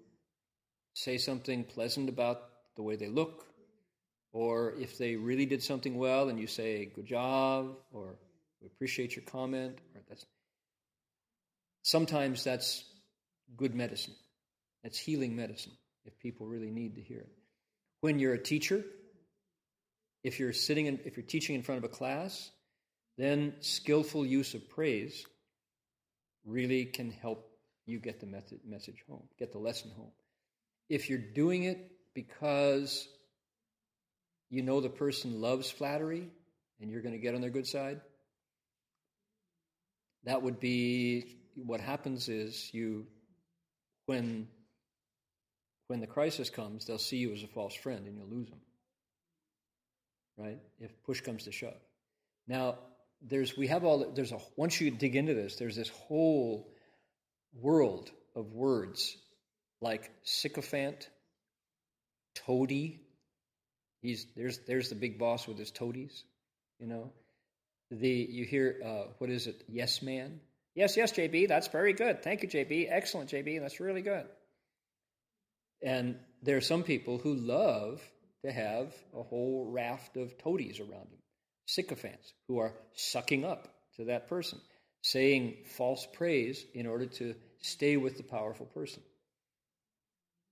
[0.94, 2.43] say something pleasant about
[2.76, 3.47] the way they look,
[4.35, 8.16] or if they really did something well and you say, good job, or
[8.61, 10.27] we appreciate your comment, or that's
[11.82, 12.85] sometimes that's
[13.56, 14.15] good medicine.
[14.82, 15.73] That's healing medicine
[16.05, 17.32] if people really need to hear it.
[18.02, 18.85] When you're a teacher,
[20.23, 22.51] if you're sitting in, if you're teaching in front of a class
[23.16, 25.24] then skillful use of praise
[26.44, 27.48] really can help
[27.86, 30.11] you get the message home, get the lesson home.
[30.89, 33.06] If you're doing it because
[34.55, 36.28] you know the person loves flattery
[36.81, 38.01] and you're going to get on their good side,
[40.24, 43.06] that would be what happens is you
[44.06, 44.47] when
[45.89, 48.60] when the crisis comes, they'll see you as a false friend and you'll lose them.
[50.39, 50.59] Right?
[50.81, 51.74] If push comes to shove.
[52.48, 52.78] Now,
[53.20, 56.70] there's we have all there's a once you dig into this there's this whole
[57.55, 59.16] world of words
[59.81, 61.09] like sycophant
[62.35, 63.03] toady
[64.05, 66.22] he's there's there's the big boss with his toadies
[66.78, 67.10] you know?
[67.90, 69.62] The you hear uh, what is it?
[69.68, 70.40] Yes man?
[70.74, 72.22] Yes yes jb that's very good.
[72.22, 74.26] Thank you jb excellent jb that's really good.
[75.82, 78.02] And there are some people who love
[78.44, 81.20] to have a whole raft of toadies around them.
[81.66, 84.60] Sycophants who are sucking up to that person,
[85.02, 89.02] saying false praise in order to stay with the powerful person.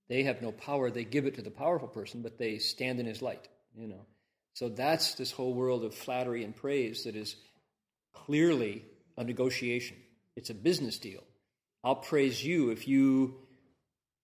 [0.09, 3.07] They have no power, they give it to the powerful person, but they stand in
[3.07, 4.07] his light, you know.
[4.55, 7.37] So that's this whole world of flattery and praise that is
[8.13, 8.85] clearly
[9.17, 9.97] a negotiation.
[10.37, 11.23] It's a business deal.
[11.85, 13.37] I'll praise you if you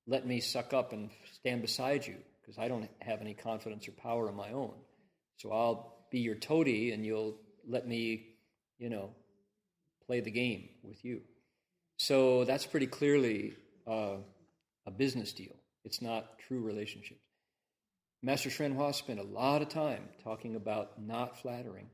[0.06, 3.92] let me suck up and stand beside you because I don't have any confidence or
[3.92, 4.72] power of my own.
[5.36, 7.36] So I'll be your toady and you'll
[7.66, 8.26] let me,
[8.78, 9.10] you know,
[10.06, 11.20] play the game with you.
[11.98, 13.54] So that's pretty clearly
[13.86, 14.16] uh,
[14.86, 15.54] a business deal.
[15.88, 17.24] It's not true relationships.
[18.22, 21.86] Master Hsuan Hua spent a lot of time talking about not flattering,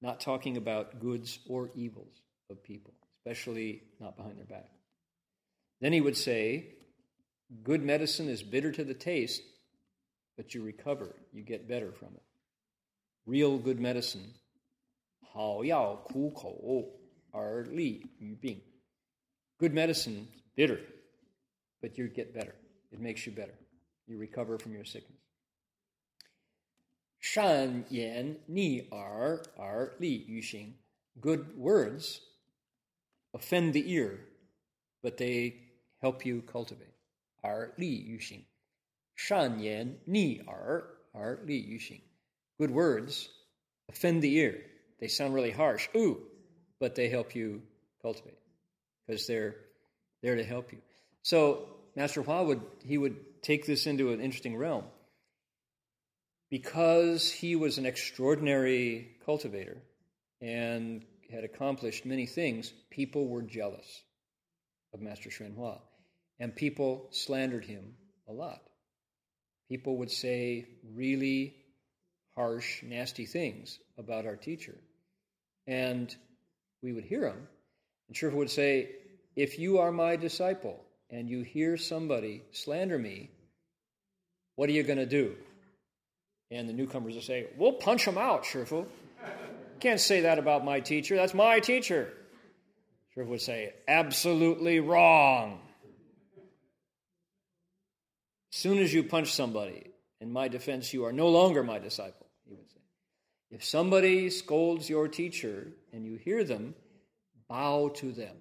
[0.00, 4.70] not talking about goods or evils of people, especially not behind their back.
[5.80, 6.68] Then he would say,
[7.64, 9.42] Good medicine is bitter to the taste,
[10.36, 12.22] but you recover, you get better from it.
[13.26, 14.34] Real good medicine,
[15.32, 16.96] 好药苦口
[17.32, 18.60] 而利于病.
[19.58, 20.78] Good medicine, bitter,
[21.82, 22.54] but you get better.
[22.95, 23.57] It makes you better.
[24.07, 25.17] You recover from your sickness.
[27.19, 30.73] 善言逆耳而利于行.
[31.19, 32.19] Good words
[33.31, 34.17] offend the ear,
[35.01, 35.53] but they
[35.99, 36.95] help you cultivate.
[37.41, 38.43] 而利于行，
[39.15, 42.01] 善言逆耳而利于行。
[42.57, 43.27] Good words
[43.87, 44.63] offend the ear.
[44.99, 46.27] They sound really harsh, ooh,
[46.79, 47.61] but they help you
[48.01, 48.37] cultivate
[49.05, 49.55] because they're
[50.21, 50.79] there to help you.
[51.23, 54.84] So Master Hua would he would take this into an interesting realm.
[56.50, 59.78] Because he was an extraordinary cultivator
[60.40, 64.02] and had accomplished many things, people were jealous
[64.94, 65.78] of Master Hsuan Hua.
[66.38, 67.94] And people slandered him
[68.28, 68.60] a lot.
[69.68, 71.56] People would say really
[72.36, 74.76] harsh, nasty things about our teacher.
[75.66, 76.14] And
[76.82, 77.48] we would hear them.
[78.06, 78.90] And Shifu would say,
[79.34, 83.30] If you are my disciple and you hear somebody slander me,
[84.56, 85.36] what are you going to do?
[86.50, 88.86] And the newcomers would say, We'll punch him out, Shifu.
[89.80, 91.16] Can't say that about my teacher.
[91.16, 92.12] That's my teacher.
[93.16, 95.60] Shifu would say, Absolutely wrong
[98.56, 99.86] soon as you punch somebody,
[100.20, 102.80] in my defense, you are no longer my disciple, he would say.
[103.50, 106.74] If somebody scolds your teacher and you hear them,
[107.48, 108.34] bow to them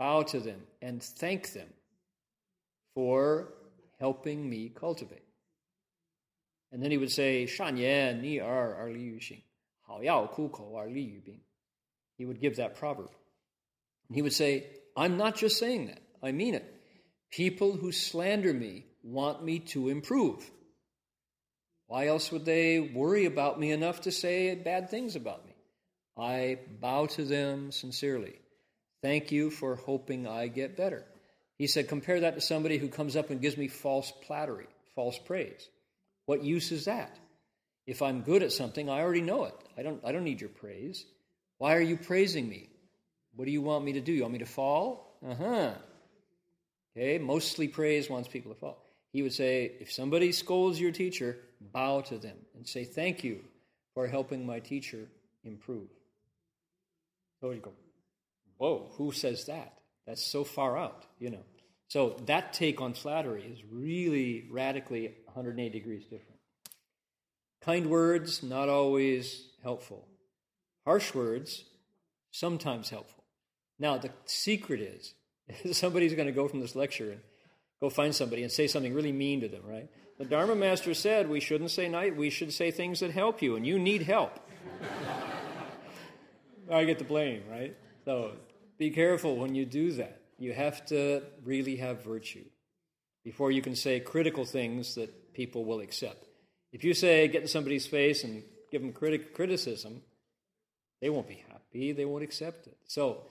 [0.00, 1.68] Bow to them and thank them
[2.94, 3.54] for
[3.98, 5.22] helping me cultivate.
[6.72, 9.42] And then he would say, 善言逆耳而利于行，
[9.80, 11.40] 好药苦口而利于病.
[12.18, 13.10] He would give that proverb.
[14.08, 14.64] And he would say,
[14.94, 16.64] I'm not just saying that, I mean it.
[17.30, 20.50] People who slander me want me to improve.
[21.86, 25.54] Why else would they worry about me enough to say bad things about me?
[26.16, 28.34] I bow to them sincerely.
[29.01, 31.05] Thank you for hoping I get better.
[31.57, 35.17] He said, compare that to somebody who comes up and gives me false flattery, false
[35.17, 35.67] praise.
[36.25, 37.17] What use is that?
[37.85, 39.55] If I'm good at something, I already know it.
[39.77, 41.05] I don't, I don't need your praise.
[41.57, 42.69] Why are you praising me?
[43.35, 44.11] What do you want me to do?
[44.11, 45.17] You want me to fall?
[45.27, 45.71] Uh huh.
[46.95, 48.83] Okay, mostly praise wants people to fall.
[49.13, 53.41] He would say, if somebody scolds your teacher, bow to them and say, Thank you
[53.93, 55.07] for helping my teacher
[55.43, 55.89] improve.
[57.39, 57.71] So you go,
[58.61, 59.73] Whoa, who says that?
[60.05, 61.43] That's so far out, you know.
[61.87, 66.39] So that take on flattery is really radically 180 degrees different.
[67.63, 70.07] Kind words, not always helpful.
[70.85, 71.63] Harsh words,
[72.29, 73.23] sometimes helpful.
[73.79, 75.15] Now, the secret is
[75.75, 77.21] somebody's going to go from this lecture and
[77.81, 79.89] go find somebody and say something really mean to them, right?
[80.19, 83.55] The Dharma master said we shouldn't say night, we should say things that help you,
[83.55, 84.39] and you need help.
[86.71, 87.75] I get the blame, right?
[88.05, 88.33] So
[88.80, 90.20] be careful when you do that.
[90.38, 92.44] You have to really have virtue
[93.24, 96.26] before you can say critical things that people will accept.
[96.72, 100.02] If you say, get in somebody's face and give them criti- criticism,
[101.00, 102.76] they won't be happy, they won't accept it.
[102.86, 103.22] So,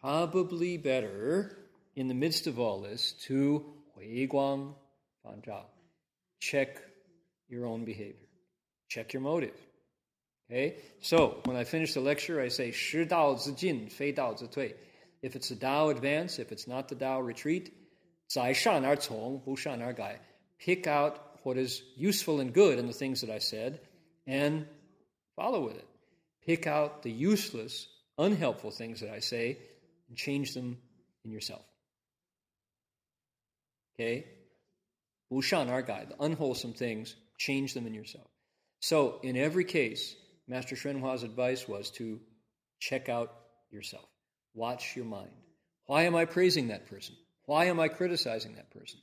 [0.00, 1.56] probably better
[1.96, 3.64] in the midst of all this to
[3.94, 4.74] 回光
[5.22, 5.66] 返照,
[6.40, 6.76] check
[7.48, 8.28] your own behavior,
[8.88, 9.54] check your motive.
[10.50, 14.74] Okay, so when I finish the lecture, I say 识道之进，非道之退.
[15.25, 17.73] if it's the Tao advance, if it's not the Tao retreat,
[18.31, 20.17] zai shan er cong, wu shan er gai.
[20.59, 23.79] Pick out what is useful and good in the things that I said
[24.27, 24.67] and
[25.35, 25.87] follow with it.
[26.45, 27.87] Pick out the useless,
[28.19, 29.57] unhelpful things that I say
[30.09, 30.77] and change them
[31.23, 31.65] in yourself.
[33.95, 34.27] Okay?
[35.31, 38.27] Wu shan er gai, the unwholesome things, change them in yourself.
[38.79, 40.15] So, in every case,
[40.47, 42.19] Master Hsuan Hua's advice was to
[42.79, 43.33] check out
[43.71, 44.05] yourself.
[44.55, 45.31] Watch your mind.
[45.85, 47.15] Why am I praising that person?
[47.45, 48.99] Why am I criticizing that person?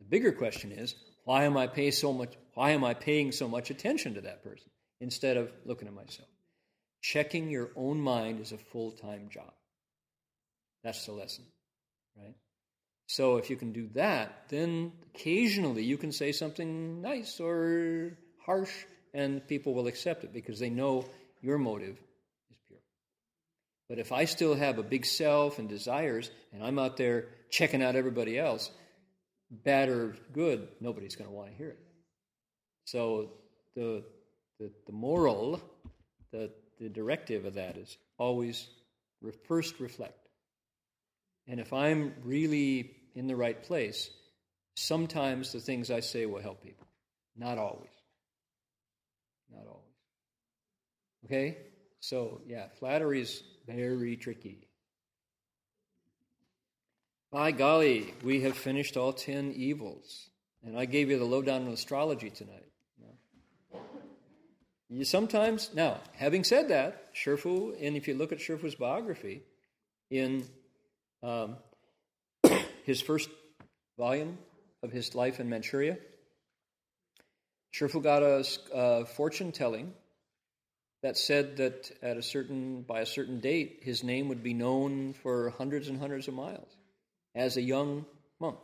[0.00, 3.48] The bigger question is, why am I paying so much why am I paying so
[3.48, 4.70] much attention to that person
[5.00, 6.28] instead of looking at myself?
[7.02, 9.52] Checking your own mind is a full-time job.
[10.84, 11.44] That's the lesson,
[12.16, 12.34] right?
[13.06, 18.16] So if you can do that, then occasionally you can say something nice or
[18.46, 18.72] harsh,
[19.12, 21.04] and people will accept it because they know
[21.42, 21.98] your motive.
[23.88, 27.82] But if I still have a big self and desires, and I'm out there checking
[27.82, 28.70] out everybody else,
[29.50, 31.78] bad or good, nobody's going to want to hear it.
[32.86, 33.30] So
[33.74, 34.04] the,
[34.58, 35.60] the, the moral,
[36.32, 36.50] the,
[36.80, 38.66] the directive of that is always
[39.46, 40.28] First, reflect.
[41.46, 44.10] And if I'm really in the right place,
[44.76, 46.86] sometimes the things I say will help people.
[47.36, 47.90] Not always.
[49.50, 49.82] Not always.
[51.26, 51.58] Okay?
[52.00, 54.68] So, yeah, flattery is very tricky.
[57.30, 60.30] By golly, we have finished all 10 evils.
[60.64, 62.64] And I gave you the lowdown on astrology tonight.
[64.88, 69.42] You sometimes, now, having said that, Shifu, and if you look at Shifu's biography,
[70.10, 70.44] in
[71.22, 71.56] um,
[72.84, 73.28] his first
[73.98, 74.38] volume
[74.82, 75.98] of his life in Manchuria,
[77.74, 79.92] Shifu got a, a fortune telling
[81.04, 85.12] that said that at a certain by a certain date his name would be known
[85.12, 86.76] for hundreds and hundreds of miles
[87.34, 88.06] as a young
[88.40, 88.56] monk.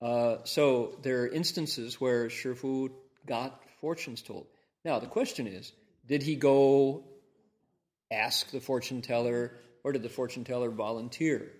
[0.00, 2.90] Uh, so there are instances where Shifu
[3.26, 4.46] got fortunes told.
[4.86, 5.70] Now the question is,
[6.06, 7.04] did he go
[8.10, 9.52] ask the fortune teller,
[9.84, 11.52] or did the fortune teller volunteer?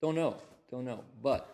[0.00, 0.36] Don't know,
[0.70, 1.02] don't know.
[1.20, 1.48] But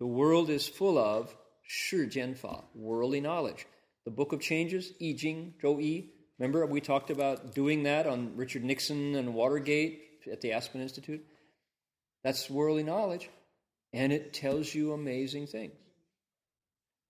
[0.00, 1.32] the world is full of
[1.62, 3.66] shi jianfa, worldly knowledge.
[4.08, 6.08] The Book of Changes, I Ching, Zhou Yi.
[6.38, 10.00] Remember, we talked about doing that on Richard Nixon and Watergate
[10.32, 11.22] at the Aspen Institute?
[12.24, 13.28] That's worldly knowledge,
[13.92, 15.74] and it tells you amazing things.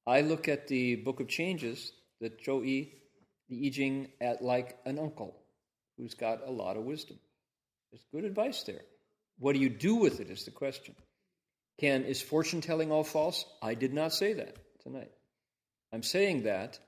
[0.08, 2.92] I look at the Book of Changes, the Zhou Yi,
[3.48, 5.36] the I Ching, at like an uncle
[5.98, 7.20] who's got a lot of wisdom.
[7.92, 8.82] There's good advice there.
[9.38, 10.96] What do you do with it is the question.
[11.78, 13.44] Can is fortune telling all false?
[13.62, 15.12] I did not say that tonight.
[15.92, 16.80] I'm saying that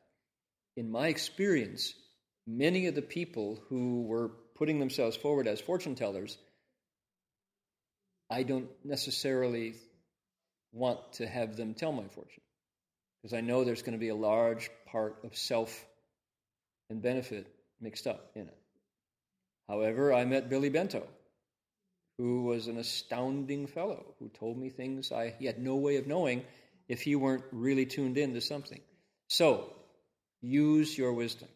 [0.81, 1.93] in my experience,
[2.47, 6.39] many of the people who were putting themselves forward as fortune tellers,
[8.31, 9.75] I don't necessarily
[10.73, 12.43] want to have them tell my fortune
[13.21, 15.85] because I know there's going to be a large part of self
[16.89, 17.47] and benefit
[17.79, 18.59] mixed up in it.
[19.69, 21.07] However, I met Billy Bento,
[22.17, 26.07] who was an astounding fellow who told me things I he had no way of
[26.07, 26.43] knowing
[26.89, 28.81] if he weren't really tuned in to something.
[29.29, 29.75] So,
[30.41, 31.49] use your wisdom.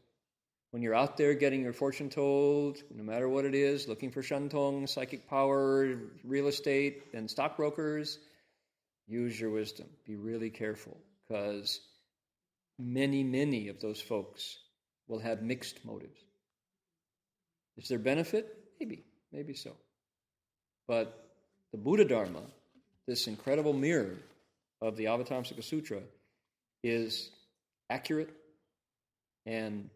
[0.70, 4.23] When you're out there getting your fortune told, no matter what it is, looking for
[4.23, 8.19] Shentong, psychic power, real estate, and stockbrokers,
[9.06, 9.86] use your wisdom.
[10.05, 11.81] Be really careful because
[12.78, 14.59] many, many of those folks
[15.06, 16.20] will have mixed motives.
[17.77, 18.47] Is there benefit?
[18.81, 19.77] Maybe, maybe so.
[20.89, 21.24] But
[21.70, 22.43] the Buddha Dharma,
[23.06, 24.16] this incredible mirror
[24.81, 26.01] of the Avatamsaka Sutra,
[26.82, 27.31] is
[27.90, 28.31] accurate
[29.46, 29.90] and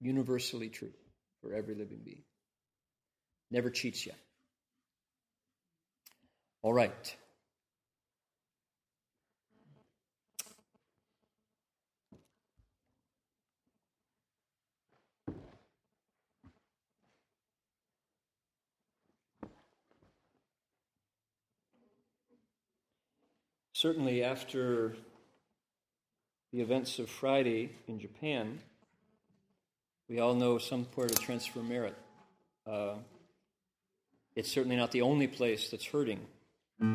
[0.00, 0.92] universally true
[1.42, 2.22] for every living being.
[3.50, 4.12] Never cheats you.
[6.62, 7.16] All right.
[23.76, 24.96] certainly after
[26.56, 28.58] the events of Friday in Japan,
[30.08, 31.94] we all know some part of transfer merit.
[32.66, 32.94] Uh,
[34.34, 36.18] it's certainly not the only place that's hurting.
[36.80, 36.86] The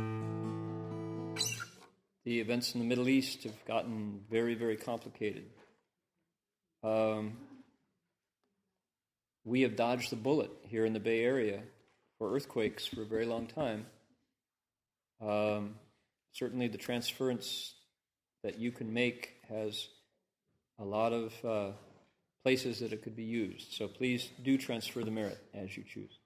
[2.40, 5.46] events in the Middle East have gotten very, very complicated.
[6.84, 7.34] Um,
[9.46, 11.62] we have dodged the bullet here in the Bay Area
[12.18, 13.86] for earthquakes for a very long time.
[15.22, 15.76] Um,
[16.32, 17.76] certainly the transference
[18.44, 19.88] that you can make has
[20.80, 21.72] a lot of uh,
[22.44, 23.74] places that it could be used.
[23.74, 26.21] So please do transfer the merit as you choose.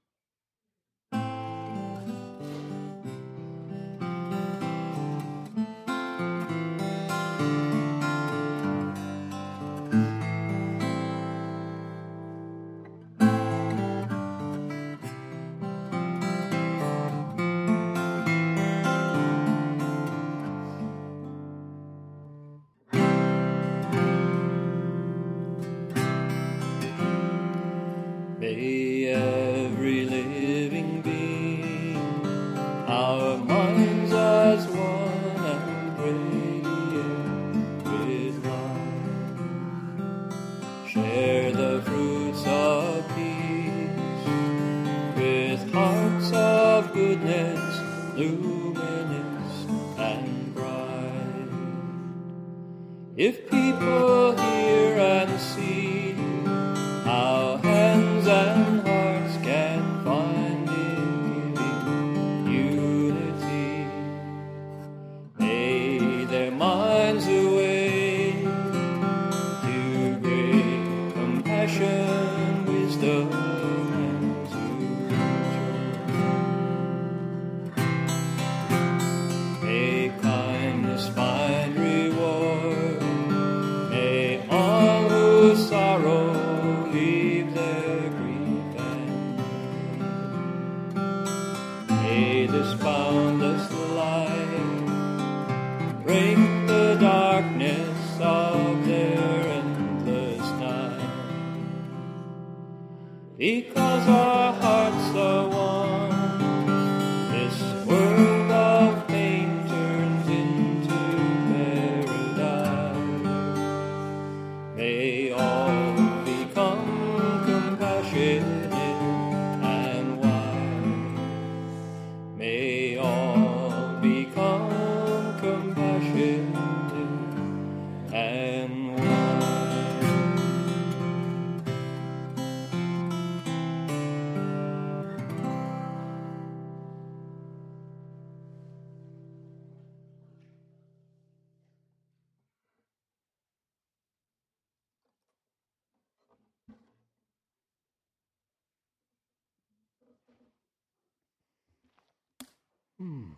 [153.05, 153.33] Hmm.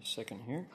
[0.00, 0.66] A second here.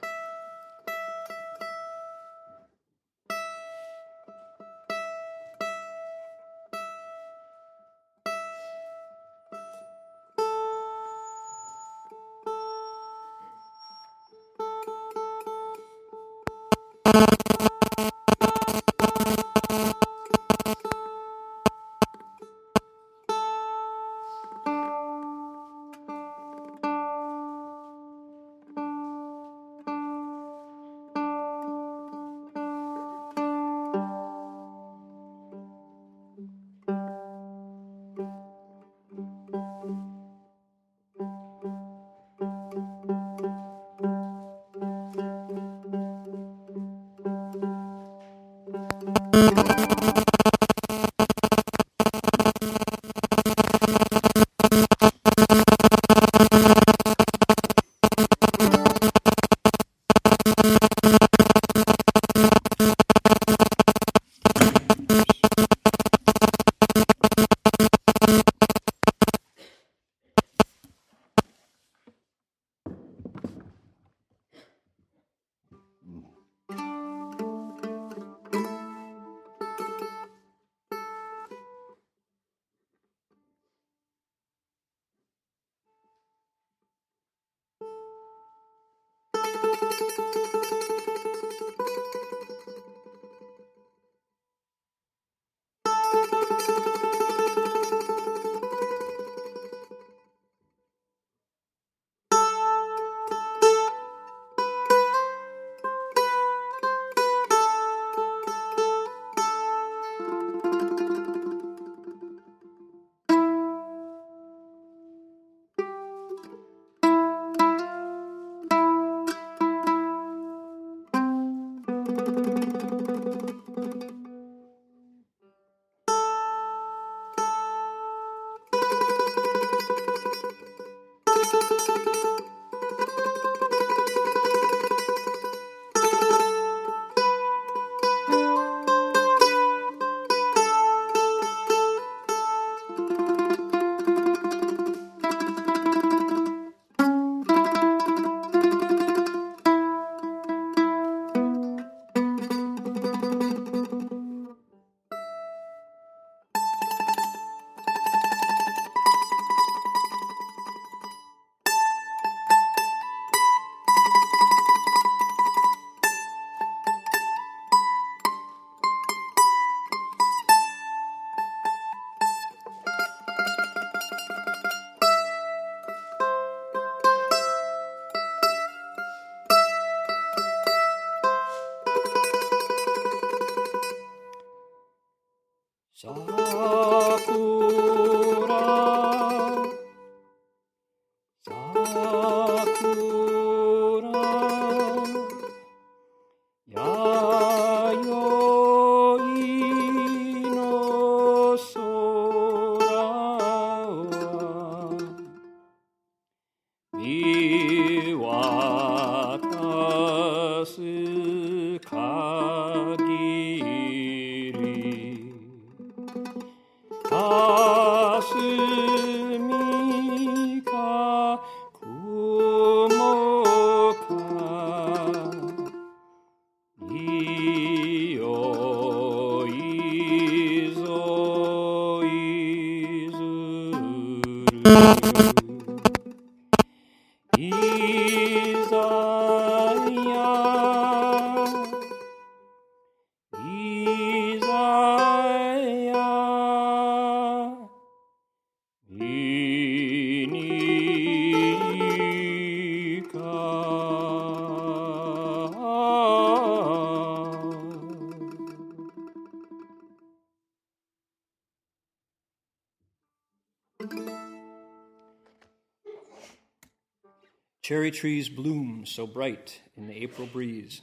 [267.76, 270.80] Cherry trees bloom so bright in the April breeze,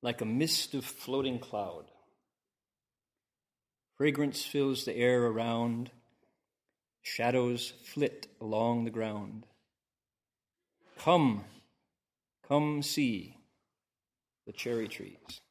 [0.00, 1.84] like a mist of floating cloud.
[3.98, 5.90] Fragrance fills the air around,
[7.02, 9.44] shadows flit along the ground.
[11.00, 11.44] Come,
[12.48, 13.36] come see
[14.46, 15.42] the cherry trees.